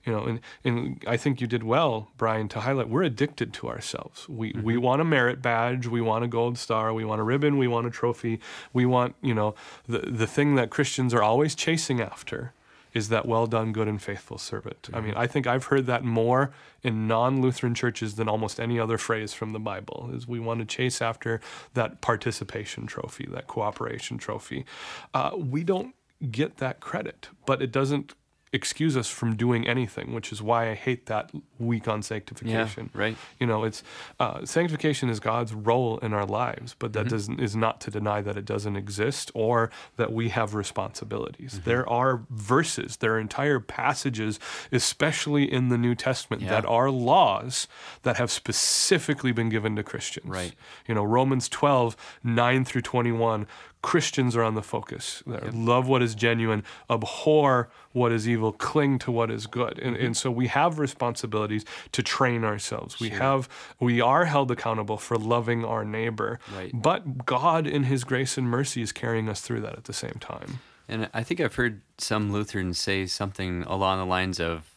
You 0.04 0.12
know, 0.12 0.24
and, 0.24 0.40
and 0.64 1.04
I 1.06 1.16
think 1.16 1.40
you 1.40 1.46
did 1.46 1.62
well, 1.64 2.12
Brian, 2.16 2.48
to 2.50 2.60
highlight 2.60 2.88
we're 2.88 3.02
addicted 3.02 3.52
to 3.54 3.68
ourselves. 3.68 4.28
We 4.28 4.52
mm-hmm. 4.52 4.62
we 4.62 4.76
want 4.76 5.02
a 5.02 5.04
merit 5.04 5.42
badge, 5.42 5.86
we 5.86 6.00
want 6.00 6.24
a 6.24 6.28
gold 6.28 6.58
star, 6.58 6.92
we 6.92 7.04
want 7.04 7.20
a 7.20 7.24
ribbon, 7.24 7.58
we 7.58 7.68
want 7.68 7.86
a 7.86 7.90
trophy, 7.90 8.40
we 8.72 8.86
want, 8.86 9.16
you 9.22 9.34
know, 9.34 9.54
the 9.86 9.98
the 9.98 10.26
thing 10.26 10.54
that 10.54 10.70
Christians 10.70 11.12
are 11.14 11.22
always 11.22 11.54
chasing 11.54 12.00
after 12.00 12.52
is 12.98 13.08
that 13.08 13.24
well 13.24 13.46
done, 13.46 13.72
good 13.72 13.88
and 13.88 14.02
faithful 14.02 14.36
servant. 14.36 14.90
I 14.92 15.00
mean, 15.00 15.14
I 15.16 15.26
think 15.26 15.46
I've 15.46 15.66
heard 15.66 15.86
that 15.86 16.04
more 16.04 16.52
in 16.82 17.06
non-Lutheran 17.06 17.74
churches 17.74 18.16
than 18.16 18.28
almost 18.28 18.60
any 18.60 18.78
other 18.78 18.98
phrase 18.98 19.32
from 19.32 19.52
the 19.52 19.58
Bible. 19.58 20.10
Is 20.12 20.28
we 20.28 20.40
want 20.40 20.60
to 20.60 20.66
chase 20.66 21.00
after 21.00 21.40
that 21.74 22.00
participation 22.00 22.86
trophy, 22.86 23.26
that 23.30 23.46
cooperation 23.46 24.18
trophy. 24.18 24.66
Uh, 25.14 25.30
we 25.36 25.64
don't 25.64 25.94
get 26.30 26.58
that 26.58 26.80
credit, 26.80 27.28
but 27.46 27.62
it 27.62 27.72
doesn't 27.72 28.14
excuse 28.52 28.96
us 28.96 29.08
from 29.08 29.36
doing 29.36 29.66
anything, 29.66 30.12
which 30.14 30.32
is 30.32 30.40
why 30.42 30.70
I 30.70 30.74
hate 30.74 31.06
that 31.06 31.30
weak 31.58 31.86
on 31.88 32.02
sanctification. 32.02 32.90
right. 32.94 33.16
You 33.38 33.46
know, 33.46 33.64
it's 33.64 33.82
uh, 34.18 34.44
sanctification 34.44 35.08
is 35.10 35.20
God's 35.20 35.52
role 35.54 35.98
in 35.98 36.12
our 36.14 36.26
lives, 36.26 36.74
but 36.78 36.92
Mm-hmm. 36.92 37.08
doesn't 37.08 37.40
is 37.40 37.54
not 37.54 37.80
to 37.82 37.90
deny 37.90 38.20
that 38.22 38.36
it 38.36 38.44
doesn't 38.44 38.76
exist 38.76 39.30
or 39.34 39.70
that 39.96 40.12
we 40.12 40.30
have 40.30 40.54
responsibilities. 40.54 41.54
Mm-hmm. 41.54 41.68
There 41.70 41.88
are 41.88 42.22
verses, 42.30 42.96
there 42.96 43.14
are 43.14 43.20
entire 43.20 43.60
passages, 43.60 44.40
especially 44.72 45.50
in 45.52 45.68
the 45.68 45.78
New 45.78 45.94
Testament, 45.94 46.42
Yeah. 46.42 46.50
that 46.50 46.66
are 46.66 46.90
laws 46.90 47.68
that 48.02 48.16
have 48.16 48.30
specifically 48.30 49.32
been 49.32 49.48
given 49.48 49.76
to 49.76 49.82
Christians. 49.82 50.26
Right. 50.28 50.54
You 50.86 50.94
know, 50.94 51.04
Romans 51.04 51.48
12, 51.48 51.96
9 52.24 52.64
through 52.64 52.82
21. 52.82 53.46
Christians 53.82 54.34
are 54.34 54.42
on 54.42 54.54
the 54.54 54.62
focus. 54.62 55.22
They're, 55.26 55.50
Love 55.52 55.86
what 55.86 56.02
is 56.02 56.14
genuine, 56.14 56.64
abhor 56.90 57.70
what 57.92 58.12
is 58.12 58.28
evil, 58.28 58.52
cling 58.52 58.98
to 59.00 59.12
what 59.12 59.30
is 59.30 59.46
good. 59.46 59.78
And, 59.78 59.96
mm-hmm. 59.96 60.06
and 60.06 60.16
so 60.16 60.30
we 60.30 60.48
have 60.48 60.78
responsibilities 60.78 61.64
to 61.92 62.02
train 62.02 62.44
ourselves. 62.44 62.98
We 63.00 63.10
have 63.10 63.48
we 63.78 64.00
are 64.00 64.24
held 64.24 64.50
accountable 64.50 64.96
for 64.96 65.16
loving 65.16 65.64
our 65.64 65.84
neighbor. 65.84 66.40
Right. 66.54 66.70
But 66.74 67.24
God 67.24 67.66
in 67.66 67.84
his 67.84 68.04
grace 68.04 68.36
and 68.36 68.48
mercy 68.48 68.82
is 68.82 68.92
carrying 68.92 69.28
us 69.28 69.40
through 69.40 69.60
that 69.60 69.76
at 69.76 69.84
the 69.84 69.92
same 69.92 70.16
time. 70.20 70.58
And 70.88 71.08
I 71.12 71.22
think 71.22 71.40
I've 71.40 71.54
heard 71.54 71.82
some 71.98 72.32
Lutherans 72.32 72.78
say 72.78 73.06
something 73.06 73.62
along 73.64 73.98
the 73.98 74.06
lines 74.06 74.40
of 74.40 74.74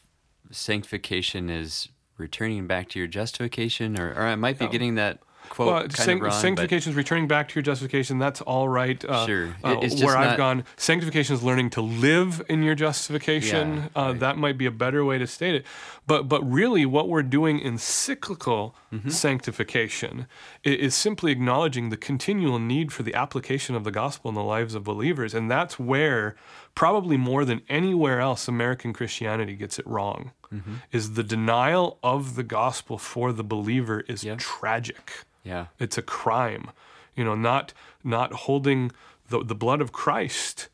sanctification 0.50 1.48
is 1.48 1.88
returning 2.18 2.66
back 2.66 2.88
to 2.90 2.98
your 2.98 3.08
justification, 3.08 3.98
or, 3.98 4.12
or 4.12 4.22
I 4.26 4.36
might 4.36 4.58
be 4.58 4.66
oh. 4.66 4.68
getting 4.68 4.94
that 4.96 5.20
quote 5.48 5.68
Well, 5.68 5.88
kind 5.88 6.10
of 6.10 6.20
wrong. 6.20 6.30
sanctification 6.32 6.90
is 6.92 6.96
returning 6.96 7.28
back 7.28 7.48
to 7.48 7.54
your 7.56 7.62
justification. 7.62 8.18
That's 8.18 8.40
all 8.40 8.68
right. 8.68 9.04
Uh, 9.04 9.26
Sure. 9.26 9.56
uh, 9.62 9.76
where 9.76 10.16
I've 10.16 10.30
not- 10.30 10.36
gone, 10.36 10.64
sanctification 10.76 11.34
is 11.36 11.42
learning 11.42 11.70
to 11.70 11.80
live 11.80 12.42
in 12.48 12.62
your 12.62 12.74
justification. 12.74 13.76
Yeah, 13.94 14.02
uh, 14.02 14.06
right. 14.10 14.20
That 14.20 14.38
might 14.38 14.56
be 14.58 14.66
a 14.66 14.70
better 14.70 15.04
way 15.04 15.18
to 15.18 15.26
state 15.26 15.54
it. 15.54 15.66
But 16.06 16.28
but 16.28 16.42
really, 16.50 16.84
what 16.86 17.08
we're 17.08 17.22
doing 17.22 17.58
in 17.58 17.78
cyclical 17.78 18.74
Mm-hmm. 18.92 19.08
sanctification 19.08 20.26
i- 20.66 20.68
is 20.68 20.94
simply 20.94 21.32
acknowledging 21.32 21.88
the 21.88 21.96
continual 21.96 22.58
need 22.58 22.92
for 22.92 23.02
the 23.02 23.14
application 23.14 23.74
of 23.74 23.84
the 23.84 23.90
gospel 23.90 24.28
in 24.28 24.34
the 24.34 24.42
lives 24.42 24.74
of 24.74 24.84
believers, 24.84 25.32
and 25.34 25.50
that's 25.50 25.78
where, 25.78 26.34
probably 26.74 27.16
more 27.16 27.44
than 27.46 27.62
anywhere 27.70 28.20
else, 28.20 28.48
American 28.48 28.92
Christianity 28.92 29.54
gets 29.56 29.78
it 29.78 29.86
wrong. 29.86 30.32
Mm-hmm. 30.52 30.74
Is 30.92 31.14
the 31.14 31.22
denial 31.22 31.98
of 32.02 32.34
the 32.34 32.42
gospel 32.42 32.98
for 32.98 33.32
the 33.32 33.44
believer 33.44 34.00
is 34.08 34.22
Yeah. 34.24 34.34
tragic. 34.38 35.24
Yeah. 35.44 35.66
It's 35.78 35.98
a 35.98 36.02
crime. 36.02 36.70
You 37.16 37.24
know, 37.24 37.34
not 37.34 37.72
not 38.04 38.32
holding 38.32 38.90
the, 39.28 39.44
the 39.44 39.54
blood 39.54 39.80
of 39.80 39.92
Christ 39.92 40.68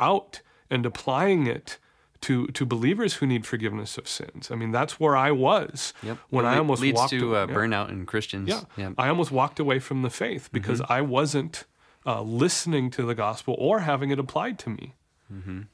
out 0.00 0.40
and 0.70 0.84
applying 0.86 1.46
it 1.46 1.78
to 2.22 2.46
to 2.48 2.64
believers 2.66 3.14
who 3.14 3.26
need 3.26 3.46
forgiveness 3.46 3.96
of 3.98 4.08
sins. 4.08 4.50
I 4.50 4.54
mean, 4.56 4.72
that's 4.72 4.98
where 4.98 5.16
I 5.16 5.30
was 5.30 5.92
Yep. 6.02 6.18
when 6.30 6.46
I 6.46 6.56
almost 6.58 6.82
leads 6.82 6.96
walked 6.96 7.10
to 7.10 7.36
a- 7.36 7.44
uh, 7.44 7.46
yeah. 7.46 7.54
burnout 7.54 7.90
in 7.90 8.06
Christians. 8.06 8.48
Yeah. 8.48 8.62
yeah. 8.76 8.90
I 8.98 9.08
almost 9.08 9.30
walked 9.30 9.60
away 9.60 9.78
from 9.78 10.02
the 10.02 10.10
faith 10.10 10.48
because 10.52 10.80
I 10.88 11.00
wasn't 11.02 11.64
uh, 12.06 12.22
listening 12.22 12.90
to 12.92 13.02
the 13.04 13.14
gospel 13.14 13.54
or 13.58 13.80
having 13.80 14.10
it 14.10 14.18
applied 14.18 14.58
to 14.60 14.70
me. 14.70 14.94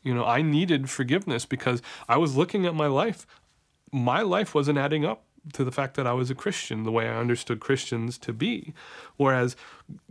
You 0.03 0.15
know, 0.15 0.25
I 0.25 0.41
needed 0.41 0.89
forgiveness 0.89 1.45
because 1.45 1.83
I 2.09 2.17
was 2.17 2.35
looking 2.35 2.65
at 2.65 2.75
my 2.75 2.87
life. 2.87 3.27
My 3.93 4.23
life 4.23 4.55
wasn't 4.55 4.79
adding 4.79 5.05
up 5.05 5.25
to 5.53 5.65
the 5.65 5.73
fact 5.73 5.97
that 5.97 6.07
I 6.07 6.13
was 6.13 6.31
a 6.31 6.35
Christian 6.35 6.85
the 6.85 6.93
way 6.93 7.09
I 7.09 7.17
understood 7.17 7.61
Christians 7.61 8.19
to 8.19 8.33
be. 8.33 8.75
Whereas 9.17 9.57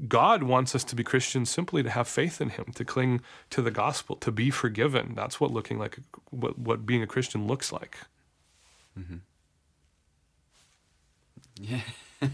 God 0.08 0.44
wants 0.44 0.76
us 0.76 0.84
to 0.86 0.96
be 0.96 1.04
Christians 1.04 1.50
simply 1.50 1.84
to 1.84 1.90
have 1.90 2.08
faith 2.08 2.42
in 2.42 2.50
Him, 2.50 2.66
to 2.76 2.86
cling 2.86 3.22
to 3.52 3.62
the 3.62 3.72
gospel, 3.72 4.16
to 4.18 4.32
be 4.32 4.50
forgiven. 4.50 5.14
That's 5.16 5.40
what 5.40 5.52
looking 5.52 5.80
like, 5.80 6.00
what, 6.32 6.58
what 6.58 6.86
being 6.86 7.04
a 7.04 7.08
Christian 7.08 7.48
looks 7.48 7.72
like. 7.72 7.98
Yeah. 11.60 11.82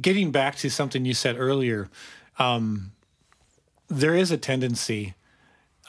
Getting 0.00 0.32
back 0.32 0.56
to 0.56 0.70
something 0.70 1.04
you 1.04 1.14
said 1.14 1.36
earlier, 1.38 1.88
um, 2.38 2.92
there 3.88 4.14
is 4.14 4.30
a 4.30 4.36
tendency 4.36 5.14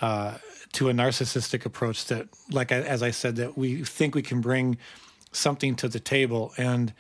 uh, 0.01 0.37
to 0.73 0.89
a 0.89 0.93
narcissistic 0.93 1.65
approach 1.65 2.05
that, 2.05 2.27
like 2.51 2.71
I- 2.71 2.81
as 2.81 3.01
I 3.01 3.11
said, 3.11 3.35
that 3.37 3.57
we 3.57 3.83
think 3.83 4.15
we 4.15 4.21
can 4.21 4.41
bring 4.41 4.77
something 5.31 5.75
to 5.75 5.87
the 5.87 5.99
table 5.99 6.53
and 6.57 6.93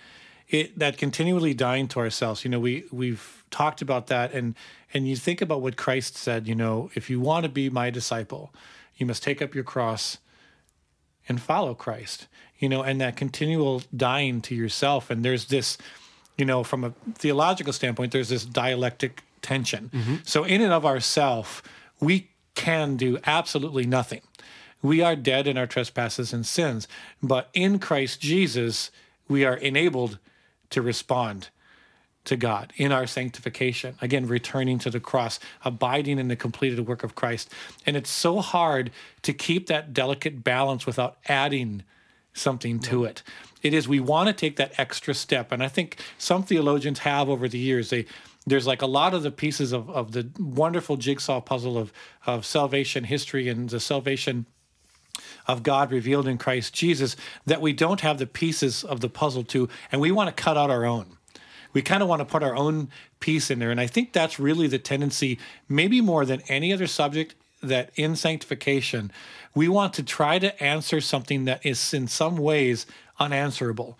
it 0.49 0.77
that 0.79 0.97
continually 0.97 1.53
dying 1.53 1.87
to 1.89 1.99
ourselves. 1.99 2.43
You 2.43 2.49
know, 2.49 2.59
we 2.59 2.85
we've 2.91 3.43
talked 3.51 3.81
about 3.81 4.07
that 4.07 4.33
and 4.33 4.55
and 4.93 5.07
you 5.07 5.15
think 5.15 5.41
about 5.41 5.61
what 5.61 5.77
Christ 5.77 6.17
said. 6.17 6.47
You 6.47 6.55
know, 6.55 6.89
if 6.95 7.09
you 7.09 7.19
want 7.19 7.43
to 7.43 7.49
be 7.49 7.69
my 7.69 7.91
disciple, 7.91 8.51
you 8.97 9.05
must 9.05 9.21
take 9.21 9.41
up 9.41 9.53
your 9.53 9.63
cross 9.63 10.17
and 11.27 11.39
follow 11.39 11.75
Christ. 11.75 12.27
You 12.57 12.67
know, 12.67 12.81
and 12.81 12.99
that 12.99 13.15
continual 13.15 13.83
dying 13.95 14.41
to 14.41 14.55
yourself. 14.55 15.09
And 15.09 15.23
there's 15.23 15.45
this, 15.45 15.77
you 16.37 16.45
know, 16.45 16.63
from 16.63 16.83
a 16.83 16.93
theological 17.13 17.71
standpoint, 17.71 18.11
there's 18.11 18.29
this 18.29 18.43
dialectic 18.43 19.23
tension. 19.41 19.89
Mm-hmm. 19.93 20.15
So 20.25 20.43
in 20.43 20.61
and 20.61 20.73
of 20.73 20.85
ourself, 20.85 21.63
we 22.01 22.28
can 22.59 22.97
do 22.97 23.17
absolutely 23.25 23.85
nothing. 23.85 24.19
We 24.81 25.01
are 25.01 25.15
dead 25.15 25.47
in 25.47 25.57
our 25.57 25.65
trespasses 25.65 26.33
and 26.33 26.45
sins, 26.45 26.89
but 27.23 27.49
in 27.53 27.79
Christ 27.79 28.19
Jesus, 28.19 28.91
we 29.29 29.45
are 29.45 29.55
enabled 29.55 30.19
to 30.71 30.81
respond 30.81 31.47
to 32.25 32.35
God 32.35 32.73
in 32.75 32.91
our 32.91 33.07
sanctification. 33.07 33.95
Again, 34.01 34.27
returning 34.27 34.77
to 34.79 34.89
the 34.89 34.99
cross, 34.99 35.39
abiding 35.63 36.19
in 36.19 36.27
the 36.27 36.35
completed 36.35 36.85
work 36.85 37.01
of 37.01 37.15
Christ. 37.15 37.49
And 37.85 37.95
it's 37.95 38.09
so 38.09 38.41
hard 38.41 38.91
to 39.21 39.31
keep 39.31 39.67
that 39.67 39.93
delicate 39.93 40.43
balance 40.43 40.85
without 40.85 41.17
adding 41.29 41.83
something 42.33 42.79
to 42.79 43.05
it. 43.05 43.23
It 43.63 43.73
is 43.73 43.87
we 43.87 44.01
want 44.01 44.27
to 44.27 44.33
take 44.33 44.57
that 44.57 44.77
extra 44.77 45.13
step. 45.13 45.53
And 45.53 45.63
I 45.63 45.69
think 45.69 45.95
some 46.17 46.43
theologians 46.43 46.99
have 46.99 47.29
over 47.29 47.47
the 47.47 47.57
years. 47.57 47.89
They 47.89 48.05
there's 48.49 48.67
like 48.67 48.81
a 48.81 48.87
lot 48.87 49.13
of 49.13 49.23
the 49.23 49.31
pieces 49.31 49.71
of, 49.71 49.89
of 49.89 50.11
the 50.11 50.29
wonderful 50.39 50.97
jigsaw 50.97 51.41
puzzle 51.41 51.77
of, 51.77 51.91
of 52.25 52.45
salvation 52.45 53.03
history 53.05 53.47
and 53.49 53.69
the 53.69 53.79
salvation 53.79 54.45
of 55.47 55.63
God 55.63 55.91
revealed 55.91 56.27
in 56.27 56.37
Christ 56.37 56.73
Jesus 56.73 57.15
that 57.45 57.61
we 57.61 57.73
don't 57.73 58.01
have 58.01 58.19
the 58.19 58.27
pieces 58.27 58.83
of 58.83 58.99
the 58.99 59.09
puzzle 59.09 59.43
to, 59.45 59.67
and 59.91 59.99
we 59.99 60.11
want 60.11 60.35
to 60.35 60.43
cut 60.43 60.57
out 60.57 60.69
our 60.69 60.85
own. 60.85 61.17
We 61.73 61.81
kind 61.81 62.01
of 62.01 62.09
want 62.09 62.19
to 62.19 62.25
put 62.25 62.43
our 62.43 62.55
own 62.55 62.89
piece 63.19 63.51
in 63.51 63.59
there. 63.59 63.71
And 63.71 63.79
I 63.79 63.87
think 63.87 64.13
that's 64.13 64.39
really 64.39 64.67
the 64.67 64.79
tendency, 64.79 65.37
maybe 65.67 66.01
more 66.01 66.25
than 66.25 66.41
any 66.47 66.73
other 66.73 66.87
subject, 66.87 67.35
that 67.61 67.91
in 67.95 68.15
sanctification, 68.15 69.11
we 69.53 69.67
want 69.67 69.93
to 69.95 70.03
try 70.03 70.39
to 70.39 70.63
answer 70.63 71.01
something 71.01 71.45
that 71.45 71.65
is 71.65 71.93
in 71.93 72.07
some 72.07 72.37
ways 72.37 72.85
unanswerable. 73.19 73.99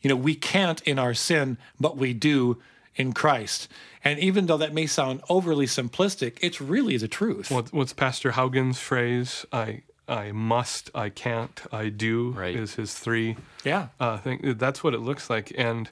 You 0.00 0.08
know, 0.08 0.16
we 0.16 0.34
can't 0.34 0.80
in 0.82 0.98
our 0.98 1.14
sin, 1.14 1.58
but 1.78 1.96
we 1.96 2.14
do 2.14 2.58
in 2.96 3.12
Christ. 3.12 3.68
And 4.02 4.18
even 4.18 4.46
though 4.46 4.56
that 4.56 4.72
may 4.72 4.86
sound 4.86 5.22
overly 5.28 5.66
simplistic, 5.66 6.38
it's 6.40 6.60
really 6.60 6.96
the 6.96 7.08
truth. 7.08 7.50
What, 7.50 7.72
what's 7.72 7.92
Pastor 7.92 8.32
Haugen's 8.32 8.78
phrase? 8.78 9.44
I 9.52 9.82
I 10.08 10.32
must, 10.32 10.90
I 10.92 11.08
can't, 11.08 11.62
I 11.72 11.88
do 11.88 12.30
Right. 12.32 12.56
is 12.56 12.74
his 12.74 12.94
three 12.94 13.36
yeah. 13.64 13.88
uh, 14.00 14.18
thing. 14.18 14.56
That's 14.58 14.82
what 14.82 14.92
it 14.92 14.98
looks 15.00 15.30
like, 15.30 15.52
and 15.56 15.88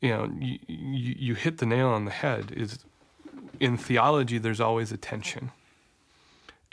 you 0.00 0.08
know, 0.10 0.32
you, 0.38 0.58
you 0.66 1.14
you 1.18 1.34
hit 1.34 1.58
the 1.58 1.66
nail 1.66 1.88
on 1.88 2.06
the 2.06 2.10
head. 2.10 2.52
Is 2.56 2.78
in 3.58 3.76
theology, 3.76 4.38
there's 4.38 4.60
always 4.60 4.92
a 4.92 4.96
tension, 4.96 5.50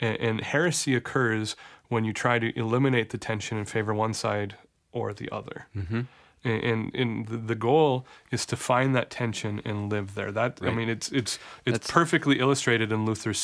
and, 0.00 0.16
and 0.16 0.40
heresy 0.40 0.94
occurs 0.94 1.56
when 1.88 2.04
you 2.04 2.12
try 2.14 2.38
to 2.38 2.58
eliminate 2.58 3.10
the 3.10 3.18
tension 3.18 3.58
in 3.58 3.64
favor 3.66 3.92
one 3.92 4.14
side 4.14 4.54
or 4.92 5.12
the 5.12 5.28
other. 5.30 5.66
Mm-hmm. 5.76 6.02
And, 6.44 6.94
and 6.94 7.26
the- 7.26 7.36
goal 7.56 8.06
is 8.30 8.46
to 8.46 8.56
find 8.56 8.94
that 8.94 9.10
tension 9.10 9.60
and 9.64 9.90
live 9.90 10.14
there. 10.14 10.30
That 10.32 10.58
I 10.62 10.70
mean, 10.70 10.88
it's 10.88 11.08
it's 11.10 11.38
it's 11.66 11.74
That's- 11.78 11.90
perfectly 11.90 12.38
illustrated 12.38 12.92
in 12.92 13.04
Luther's. 13.04 13.38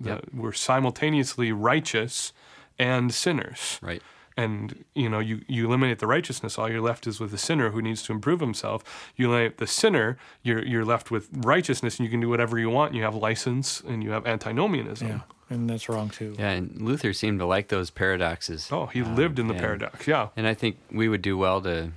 The- 0.00 0.10
Yep. 0.10 0.24
We're 0.32 0.52
simultaneously 0.52 1.50
righteous 1.52 2.32
and 2.78 3.12
sinners 3.12 3.78
Right. 3.82 4.00
And 4.38 4.84
you 4.94 5.08
know 5.10 5.18
you, 5.18 5.42
you 5.48 5.66
eliminate 5.66 5.98
the 5.98 6.06
righteousness 6.06 6.56
all 6.58 6.70
you're 6.70 6.80
left 6.80 7.06
is 7.06 7.18
with 7.18 7.32
the 7.32 7.36
sinner 7.38 7.70
who 7.70 7.82
needs 7.82 8.02
to 8.04 8.12
improve 8.12 8.40
himself 8.40 9.10
you 9.16 9.26
eliminate 9.26 9.58
the 9.58 9.66
sinner 9.66 10.16
you're 10.42 10.64
you're 10.64 10.84
left 10.84 11.10
with 11.10 11.28
righteousness 11.32 11.98
and 11.98 12.06
you 12.06 12.10
can 12.10 12.20
do 12.20 12.28
whatever 12.28 12.56
you 12.58 12.70
want 12.70 12.94
you 12.94 13.02
have 13.02 13.16
license 13.16 13.80
and 13.80 14.02
you 14.04 14.10
have 14.12 14.26
antinomianism 14.26 15.08
Yeah. 15.08 15.20
And 15.50 15.68
that's 15.70 15.88
wrong 15.88 16.10
too. 16.10 16.36
Yeah, 16.38 16.50
and 16.50 16.78
Luther 16.82 17.14
seemed 17.14 17.38
to 17.38 17.46
like 17.46 17.68
those 17.68 17.88
paradoxes. 17.90 18.68
oh 18.70 18.86
he 18.86 19.00
um, 19.02 19.16
lived 19.16 19.38
in 19.38 19.48
the 19.48 19.54
and- 19.54 19.60
paradox 19.62 20.06
yeah 20.06 20.28
And 20.36 20.46
I 20.46 20.54
think 20.54 20.76
we 20.90 21.08
would 21.08 21.22
do 21.22 21.36
well 21.36 21.60
to 21.62 21.90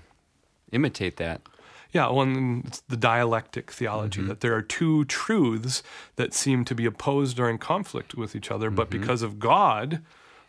imitate 0.71 1.17
that. 1.17 1.41
yeah 1.91 2.09
one 2.09 2.63
it's 2.65 2.79
the 2.87 2.97
dialectic 2.97 3.69
theology 3.71 4.19
mm-hmm. 4.21 4.29
that 4.29 4.39
there 4.39 4.55
are 4.55 4.61
two 4.63 5.05
truths 5.05 5.83
that 6.15 6.33
seem 6.33 6.63
to 6.65 6.73
be 6.73 6.85
opposed 6.85 7.39
or 7.39 7.47
in 7.49 7.57
conflict 7.57 8.15
with 8.15 8.35
each 8.37 8.49
other 8.49 8.69
but 8.71 8.89
mm-hmm. 8.89 8.99
because 9.01 9.21
of 9.21 9.37
god 9.37 10.01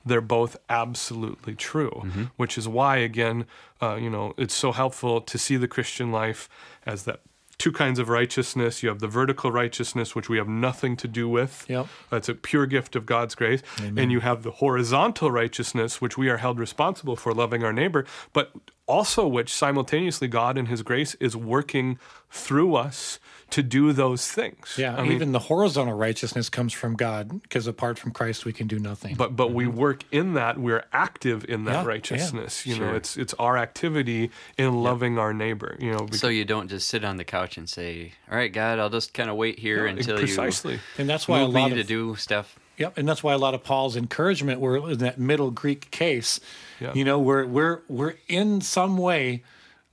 they're 0.04 0.20
both 0.20 0.56
absolutely 0.68 1.54
true, 1.54 2.28
which 2.36 2.58
is 2.58 2.68
why, 2.68 2.96
again, 2.96 3.46
uh, 3.80 3.96
you 3.96 4.10
know, 4.10 4.34
it's 4.36 4.54
so 4.54 4.72
helpful 4.72 5.20
to 5.20 5.38
see 5.38 5.56
the 5.56 5.68
Christian 5.68 6.12
life 6.12 6.48
as 6.86 7.04
that 7.04 7.20
two 7.58 7.70
kinds 7.70 8.00
of 8.00 8.08
righteousness. 8.08 8.82
You 8.82 8.88
have 8.88 8.98
the 8.98 9.06
vertical 9.06 9.52
righteousness, 9.52 10.16
which 10.16 10.28
we 10.28 10.36
have 10.38 10.48
nothing 10.48 10.96
to 10.96 11.06
do 11.06 11.28
with. 11.28 11.64
Yep. 11.68 11.86
That's 12.10 12.28
a 12.28 12.34
pure 12.34 12.66
gift 12.66 12.96
of 12.96 13.06
God's 13.06 13.36
grace. 13.36 13.62
And 13.78 14.10
you 14.10 14.18
have 14.18 14.42
the 14.42 14.50
horizontal 14.50 15.30
righteousness, 15.30 16.00
which 16.00 16.18
we 16.18 16.28
are 16.28 16.38
held 16.38 16.58
responsible 16.58 17.14
for 17.14 17.32
loving 17.32 17.62
our 17.62 17.72
neighbor, 17.72 18.04
but 18.32 18.50
also 18.86 19.28
which 19.28 19.54
simultaneously 19.54 20.26
God 20.26 20.58
in 20.58 20.66
His 20.66 20.82
grace 20.82 21.14
is 21.20 21.36
working 21.36 22.00
through 22.30 22.74
us 22.74 23.20
to 23.52 23.62
do 23.62 23.92
those 23.92 24.30
things. 24.30 24.74
Yeah, 24.76 24.94
I 24.96 25.02
mean, 25.02 25.12
even 25.12 25.32
the 25.32 25.38
horizontal 25.38 25.94
righteousness 25.96 26.48
comes 26.50 26.72
from 26.72 26.94
God 26.96 27.40
because 27.42 27.66
apart 27.66 27.98
from 27.98 28.10
Christ 28.12 28.44
we 28.44 28.52
can 28.52 28.66
do 28.66 28.78
nothing. 28.78 29.14
but 29.14 29.36
but 29.36 29.52
we 29.52 29.66
work 29.66 30.04
in 30.10 30.34
that 30.34 30.58
we're 30.58 30.84
active 30.92 31.44
in 31.48 31.64
that 31.64 31.72
Mm-hmm. 31.72 31.76
Yeah, 31.76 31.82
yeah. 31.82 31.88
righteousness 31.88 32.66
you 32.66 32.78
know 32.78 32.94
it's 32.94 33.16
it's 33.16 33.34
our 33.38 33.56
activity 33.56 34.30
in 34.58 34.82
loving 34.82 35.18
our 35.18 35.32
neighbor 35.32 35.76
you 35.80 35.92
know 35.92 35.98
because, 36.04 36.20
So 36.20 36.28
you 36.28 36.44
don't 36.44 36.68
just 36.68 36.88
sit 36.88 37.04
on 37.04 37.16
the 37.16 37.24
couch 37.24 37.56
and 37.56 37.68
say, 37.68 38.12
"All 38.30 38.36
right, 38.36 38.52
God, 38.52 38.78
I'll 38.78 38.90
just 38.90 39.14
kind 39.14 39.30
of 39.30 39.36
wait 39.36 39.58
here 39.58 39.86
until 39.86 40.18
precisely 40.18 40.80
and 40.98 41.08
that's 41.08 41.28
you 41.28 41.32
why 41.32 41.40
a 41.40 41.44
move 41.44 41.54
me 41.54 41.60
lot 41.60 41.68
to 41.70 41.80
of 41.80 41.86
do 41.86 42.16
stuff." 42.16 42.58
Yep, 42.78 42.96
and 42.98 43.06
that's 43.08 43.22
why 43.22 43.32
a 43.34 43.38
lot 43.38 43.54
of 43.54 43.62
Paul's 43.62 43.96
encouragement 43.96 44.58
were 44.58 44.90
in 44.90 44.98
that 44.98 45.18
middle 45.18 45.50
Greek 45.50 45.90
case. 45.90 46.40
Yeah. 46.80 46.92
You 46.94 47.04
know, 47.04 47.18
we're 47.18 47.44
we're 47.46 47.80
we're 47.88 48.14
in 48.28 48.60
some 48.62 48.96
way, 48.96 49.42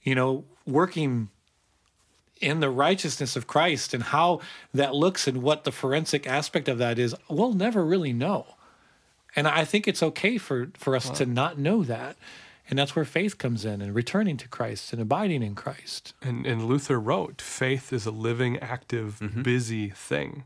you 0.02 0.16
know, 0.16 0.46
working 0.66 1.30
in 2.40 2.60
the 2.60 2.70
righteousness 2.70 3.36
of 3.36 3.48
Christ 3.48 3.94
and 3.94 4.04
how 4.04 4.42
that 4.74 4.96
looks 4.96 5.28
and 5.28 5.42
what 5.42 5.64
the 5.64 5.72
forensic 5.72 6.28
aspect 6.28 6.68
of 6.68 6.78
that 6.78 6.98
is, 6.98 7.16
we'll 7.30 7.54
never 7.54 7.86
really 7.86 8.14
know. 8.14 8.56
And 9.36 9.48
I 9.48 9.66
think 9.66 9.88
it's 9.88 10.02
okay 10.02 10.38
for 10.38 10.70
for 10.76 10.96
us 10.96 11.10
to 11.12 11.26
not 11.26 11.58
know 11.58 11.84
that. 11.84 12.18
And 12.70 12.78
that's 12.78 12.96
where 12.96 13.06
faith 13.06 13.40
comes 13.40 13.66
in 13.66 13.82
and 13.82 13.96
returning 13.96 14.38
to 14.38 14.48
Christ 14.48 14.94
and 14.94 15.02
abiding 15.02 15.42
in 15.42 15.56
Christ. 15.56 16.14
and, 16.22 16.46
and 16.46 16.66
luther 16.66 17.00
wrote 17.00 17.42
faith 17.42 17.92
is 17.92 18.06
a 18.06 18.12
living 18.12 18.58
active 18.60 19.20
mm-hmm. 19.20 19.42
busy 19.42 19.90
thing 19.90 20.44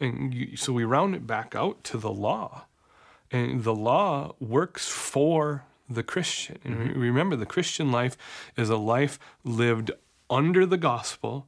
and 0.00 0.34
you, 0.34 0.56
so 0.56 0.72
we 0.72 0.84
round 0.84 1.14
it 1.14 1.26
back 1.26 1.54
out 1.54 1.82
to 1.84 1.98
the 1.98 2.12
law 2.12 2.66
and 3.30 3.64
the 3.64 3.74
law 3.74 4.34
works 4.40 4.88
for 4.88 5.64
the 5.88 6.02
christian 6.02 6.58
and 6.64 6.78
re- 6.78 6.88
mm-hmm. 6.88 7.00
remember 7.00 7.36
the 7.36 7.46
christian 7.46 7.92
life 7.92 8.16
is 8.56 8.70
a 8.70 8.76
life 8.76 9.18
lived 9.44 9.90
under 10.30 10.66
the 10.66 10.78
gospel 10.78 11.46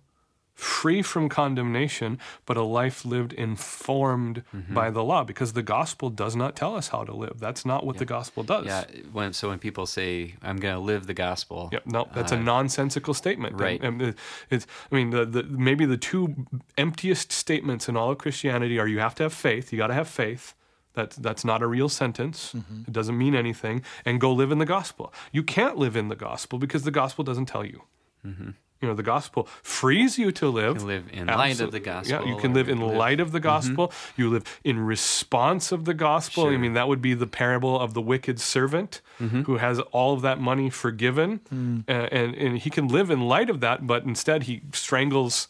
free 0.57 1.03
from 1.03 1.29
condemnation, 1.29 2.19
but 2.47 2.57
a 2.57 2.63
life 2.63 3.05
lived 3.05 3.35
informed 3.35 4.43
mm-hmm. 4.55 4.73
by 4.73 4.91
the 4.91 5.05
law, 5.05 5.23
because 5.23 5.53
the 5.53 5.63
gospel 5.63 6.09
does 6.09 6.35
not 6.35 6.57
tell 6.57 6.75
us 6.75 6.89
how 6.89 7.05
to 7.05 7.15
live. 7.15 7.39
That's 7.39 7.67
not 7.67 7.85
what 7.85 7.99
the 7.99 8.07
gospel 8.07 8.43
does. 8.43 8.65
Yeah. 8.65 8.85
When 9.13 9.35
so 9.35 9.51
when 9.51 9.59
people 9.59 9.87
say, 9.87 10.35
"I'm 10.43 10.57
going 10.57 10.75
to 10.75 10.81
live 10.81 11.07
the 11.07 11.15
gospel," 11.15 11.69
Yep, 11.73 11.83
no, 11.87 12.09
that's 12.13 12.33
a 12.33 12.37
uh, 12.37 12.41
nonsensical 12.41 13.13
statement. 13.13 13.61
right. 13.61 13.85
Um, 13.85 13.87
and, 13.87 14.03
and 14.03 14.15
it's, 14.49 14.67
I 14.91 14.95
mean, 14.95 15.11
the, 15.11 15.27
the 15.27 15.43
maybe 15.43 15.85
the 15.85 15.99
two 15.99 16.47
emptiest 16.79 17.33
statements 17.33 17.89
in 17.89 17.97
all 17.97 18.11
of 18.11 18.19
Christianity 18.19 18.79
are: 18.79 18.89
you 18.89 18.99
have 18.99 19.15
to 19.17 19.25
have 19.25 19.35
faith. 19.35 19.73
You 19.73 19.79
got 19.79 19.89
to 19.89 19.95
have 19.95 20.09
faith. 20.09 20.55
That's 20.95 21.17
that's 21.17 21.45
not 21.45 21.63
a 21.63 21.67
real 21.67 21.91
sentence. 21.91 22.55
Mm-hmm. 22.55 22.85
It 22.89 22.93
doesn't 22.93 23.19
mean 23.19 23.35
anything. 23.35 23.83
And 24.07 24.19
go 24.19 24.33
live 24.33 24.51
in 24.51 24.59
the 24.59 24.65
gospel. 24.65 25.13
You 25.31 25.43
can't 25.43 25.77
live 25.77 25.97
in 25.97 26.09
the 26.09 26.17
gospel 26.17 26.59
because 26.59 26.85
the 26.85 26.91
gospel 26.91 27.23
doesn't 27.25 27.47
tell 27.47 27.67
you. 27.67 27.83
Mm-hmm. 28.27 28.51
You 28.83 28.89
know, 28.89 28.95
the 28.95 29.03
gospel 29.03 29.49
frees 29.63 30.19
you 30.19 30.31
to 30.33 30.49
live. 30.49 30.77
can 30.77 30.87
live 30.87 31.07
in 31.13 31.27
light 31.29 31.61
of 31.61 31.73
the 31.73 31.81
gospel. 31.81 32.21
Yeah, 32.21 32.29
you 32.31 32.37
can 32.39 32.53
live 32.53 32.69
in 32.69 32.79
live- 32.79 32.91
Mm-hmm. 32.91 32.99
light 32.99 33.21
of 33.21 33.33
the 33.33 33.41
gospel. 33.41 33.91
You 34.19 34.29
live 34.29 34.45
in 34.65 34.79
response 34.81 35.73
of 35.73 35.87
the 35.87 35.95
gospel. 35.95 36.47
I 36.49 36.57
mean, 36.59 36.75
that 36.75 36.87
would 36.87 37.01
be 37.01 37.15
the 37.15 37.27
parable 37.27 37.79
of 37.81 37.95
the 37.95 38.03
wicked 38.03 38.39
servant 38.39 39.01
Mm-hmm. 39.21 39.43
who 39.43 39.57
has 39.57 39.79
all 39.93 40.13
of 40.13 40.21
that 40.23 40.39
money 40.41 40.69
forgiven, 40.69 41.41
Mm. 41.53 41.85
uh, 41.89 41.93
and 42.13 42.35
and 42.35 42.59
he 42.59 42.69
can 42.71 42.87
live 42.89 43.11
in 43.11 43.21
light 43.23 43.49
of 43.49 43.61
that, 43.61 43.87
but 43.87 44.05
instead 44.05 44.43
he 44.43 44.61
strangles 44.73 45.49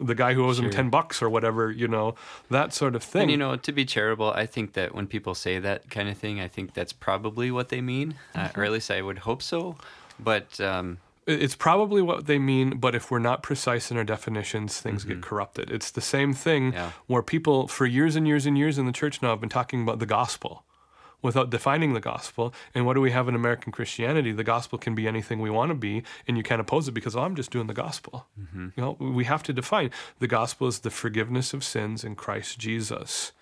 the 0.00 0.14
guy 0.16 0.34
who 0.34 0.44
owes 0.44 0.58
him 0.58 0.68
ten 0.70 0.90
bucks 0.90 1.22
or 1.22 1.28
whatever. 1.30 1.70
You 1.70 1.86
know, 1.86 2.16
that 2.50 2.74
sort 2.74 2.96
of 2.96 3.04
thing. 3.04 3.22
And 3.22 3.30
you 3.30 3.36
know, 3.36 3.54
to 3.54 3.72
be 3.72 3.84
charitable, 3.84 4.32
I 4.32 4.46
think 4.46 4.72
that 4.72 4.92
when 4.96 5.06
people 5.06 5.34
say 5.36 5.60
that 5.60 5.88
kind 5.90 6.08
of 6.08 6.18
thing, 6.18 6.40
I 6.40 6.48
think 6.48 6.74
that's 6.74 6.92
probably 6.92 7.52
what 7.52 7.68
they 7.68 7.80
mean, 7.80 8.16
uh, 8.34 8.48
or 8.56 8.64
at 8.64 8.72
least 8.72 8.90
I 8.90 9.00
would 9.00 9.18
hope 9.20 9.42
so. 9.42 9.76
But 10.18 10.60
um, 10.60 10.98
It's 11.26 11.56
probably 11.56 12.02
what 12.02 12.26
they 12.26 12.38
mean, 12.38 12.78
but 12.78 12.94
if 12.94 13.10
we're 13.10 13.18
not 13.18 13.42
precise 13.42 13.90
in 13.90 13.96
our 13.96 14.04
definitions, 14.04 14.80
things 14.80 15.04
get 15.04 15.14
mm-hmm. 15.14 15.22
corrupted. 15.22 15.70
It's 15.70 15.90
the 15.90 16.00
same 16.00 16.34
thing 16.34 16.72
Yeah. 16.72 16.90
where 17.06 17.22
people, 17.22 17.66
for 17.66 17.86
years 17.86 18.14
and 18.14 18.26
years 18.26 18.44
and 18.46 18.58
years 18.58 18.78
in 18.78 18.86
the 18.86 18.92
church 18.92 19.22
now, 19.22 19.30
have 19.30 19.40
been 19.40 19.48
talking 19.48 19.82
about 19.82 19.98
the 20.00 20.06
gospel 20.06 20.64
without 21.22 21.48
defining 21.48 21.94
the 21.94 22.00
gospel. 22.00 22.52
And 22.74 22.84
what 22.84 22.92
do 22.92 23.00
we 23.00 23.10
have 23.10 23.26
in 23.28 23.34
American 23.34 23.72
Christianity? 23.72 24.30
The 24.30 24.44
gospel 24.44 24.78
can 24.78 24.94
be 24.94 25.08
anything 25.08 25.40
we 25.40 25.48
want 25.48 25.70
to 25.70 25.74
be, 25.74 26.02
and 26.28 26.36
you 26.36 26.42
can't 26.42 26.60
oppose 26.60 26.86
it 26.86 26.92
because, 26.92 27.16
oh, 27.16 27.22
I'm 27.22 27.34
just 27.34 27.50
doing 27.50 27.66
the 27.66 27.74
gospel. 27.74 28.26
Mm-hmm. 28.38 28.68
You 28.76 28.82
know, 28.82 28.96
we 29.00 29.24
have 29.24 29.42
to 29.44 29.52
define 29.54 29.90
the 30.18 30.26
gospel 30.26 30.66
is 30.68 30.80
the 30.80 30.90
forgiveness 30.90 31.54
of 31.54 31.64
sins 31.64 32.04
in 32.04 32.14
Christ 32.14 32.58
Jesus. 32.58 33.32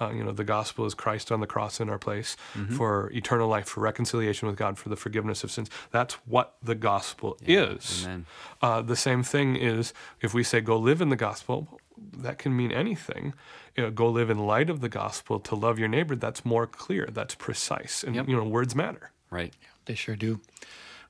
Uh, 0.00 0.10
you 0.10 0.24
know, 0.24 0.32
the 0.32 0.44
gospel 0.44 0.86
is 0.86 0.94
Christ 0.94 1.30
on 1.30 1.40
the 1.40 1.46
cross 1.46 1.78
in 1.80 1.88
our 1.90 1.98
place 1.98 2.36
for 2.76 3.10
eternal 3.12 3.48
life, 3.48 3.68
for 3.68 3.80
reconciliation 3.80 4.48
with 4.48 4.56
God, 4.56 4.78
for 4.78 4.88
the 4.88 4.96
forgiveness 4.96 5.44
of 5.44 5.50
sins. 5.50 5.68
That's 5.90 6.14
what 6.26 6.54
the 6.62 6.74
gospel 6.74 7.36
is. 7.46 8.04
Amen. 8.06 8.26
Uh, 8.62 8.80
the 8.82 8.96
same 8.96 9.22
thing 9.22 9.56
is 9.56 9.92
if 10.20 10.32
we 10.32 10.42
say 10.42 10.60
go 10.60 10.76
live 10.78 11.00
in 11.02 11.10
the 11.10 11.16
gospel, 11.16 11.80
that 12.16 12.38
can 12.38 12.56
mean 12.56 12.72
anything. 12.72 13.34
You 13.76 13.84
know, 13.84 13.90
go 13.90 14.08
live 14.08 14.30
in 14.30 14.38
light 14.38 14.70
of 14.70 14.80
the 14.80 14.88
gospel 14.88 15.38
to 15.40 15.54
love 15.54 15.78
your 15.78 15.88
neighbor. 15.88 16.16
That's 16.16 16.44
more 16.44 16.66
clear. 16.66 17.06
That's 17.12 17.34
precise. 17.34 18.02
And 18.02 18.14
Yep. 18.16 18.28
you 18.28 18.36
know, 18.36 18.44
words 18.44 18.74
matter. 18.74 19.10
Right. 19.30 19.52
They 19.84 19.94
sure 19.94 20.16
do. 20.16 20.40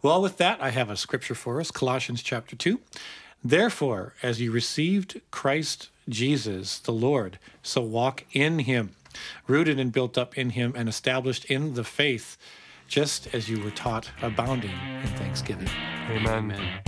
Well, 0.03 0.21
with 0.21 0.37
that, 0.39 0.61
I 0.63 0.71
have 0.71 0.91
a 0.91 0.97
scripture 0.97 1.35
for 1.35 1.61
us 1.61 1.71
Colossians 1.71 2.23
chapter 2.23 2.57
2. 2.57 2.81
Therefore, 3.43 4.15
as 4.23 4.41
you 4.41 4.53
received 4.53 5.21
Christ 5.31 5.89
Jesus, 6.09 6.79
the 6.79 6.93
Lord, 6.93 7.39
so 7.63 7.81
walk 7.81 8.25
in 8.33 8.61
him, 8.61 8.91
rooted 9.47 9.79
and 9.79 9.93
built 9.93 10.19
up 10.19 10.37
in 10.37 10.51
him, 10.51 10.75
and 10.77 10.89
established 10.89 11.47
in 11.47 11.75
the 11.75 11.85
faith, 11.85 12.37
just 12.87 13.33
as 13.35 13.49
you 13.49 13.63
were 13.63 13.71
taught, 13.71 14.11
abounding 14.21 14.73
in 15.03 15.09
thanksgiving. 15.17 15.69
Amen. 16.11 16.51
Amen. 16.51 16.81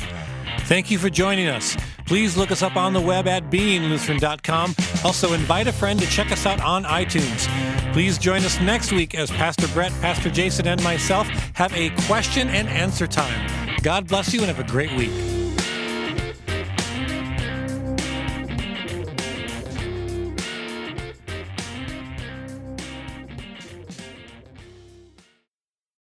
Thank 0.61 0.91
you 0.91 0.99
for 0.99 1.09
joining 1.09 1.47
us. 1.49 1.77
Please 2.07 2.37
look 2.37 2.51
us 2.51 2.63
up 2.63 2.77
on 2.77 2.93
the 2.93 3.01
web 3.01 3.27
at 3.27 3.51
beinglutheran.com. 3.51 4.75
Also, 5.05 5.33
invite 5.33 5.67
a 5.67 5.73
friend 5.73 5.99
to 6.01 6.07
check 6.07 6.31
us 6.31 6.45
out 6.45 6.61
on 6.61 6.85
iTunes. 6.85 7.49
Please 7.93 8.19
join 8.19 8.45
us 8.45 8.61
next 8.61 8.93
week 8.93 9.15
as 9.15 9.31
Pastor 9.31 9.69
Brett, 9.69 9.93
Pastor 10.01 10.31
Jason, 10.31 10.67
and 10.67 10.83
myself 10.83 11.29
have 11.55 11.73
a 11.75 11.91
question 12.07 12.49
and 12.49 12.69
answer 12.69 13.07
time. 13.07 13.77
God 13.83 14.07
bless 14.09 14.33
you 14.33 14.41
and 14.41 14.49
have 14.49 14.61
a 14.61 14.71
great 14.71 14.95
week. 14.97 15.32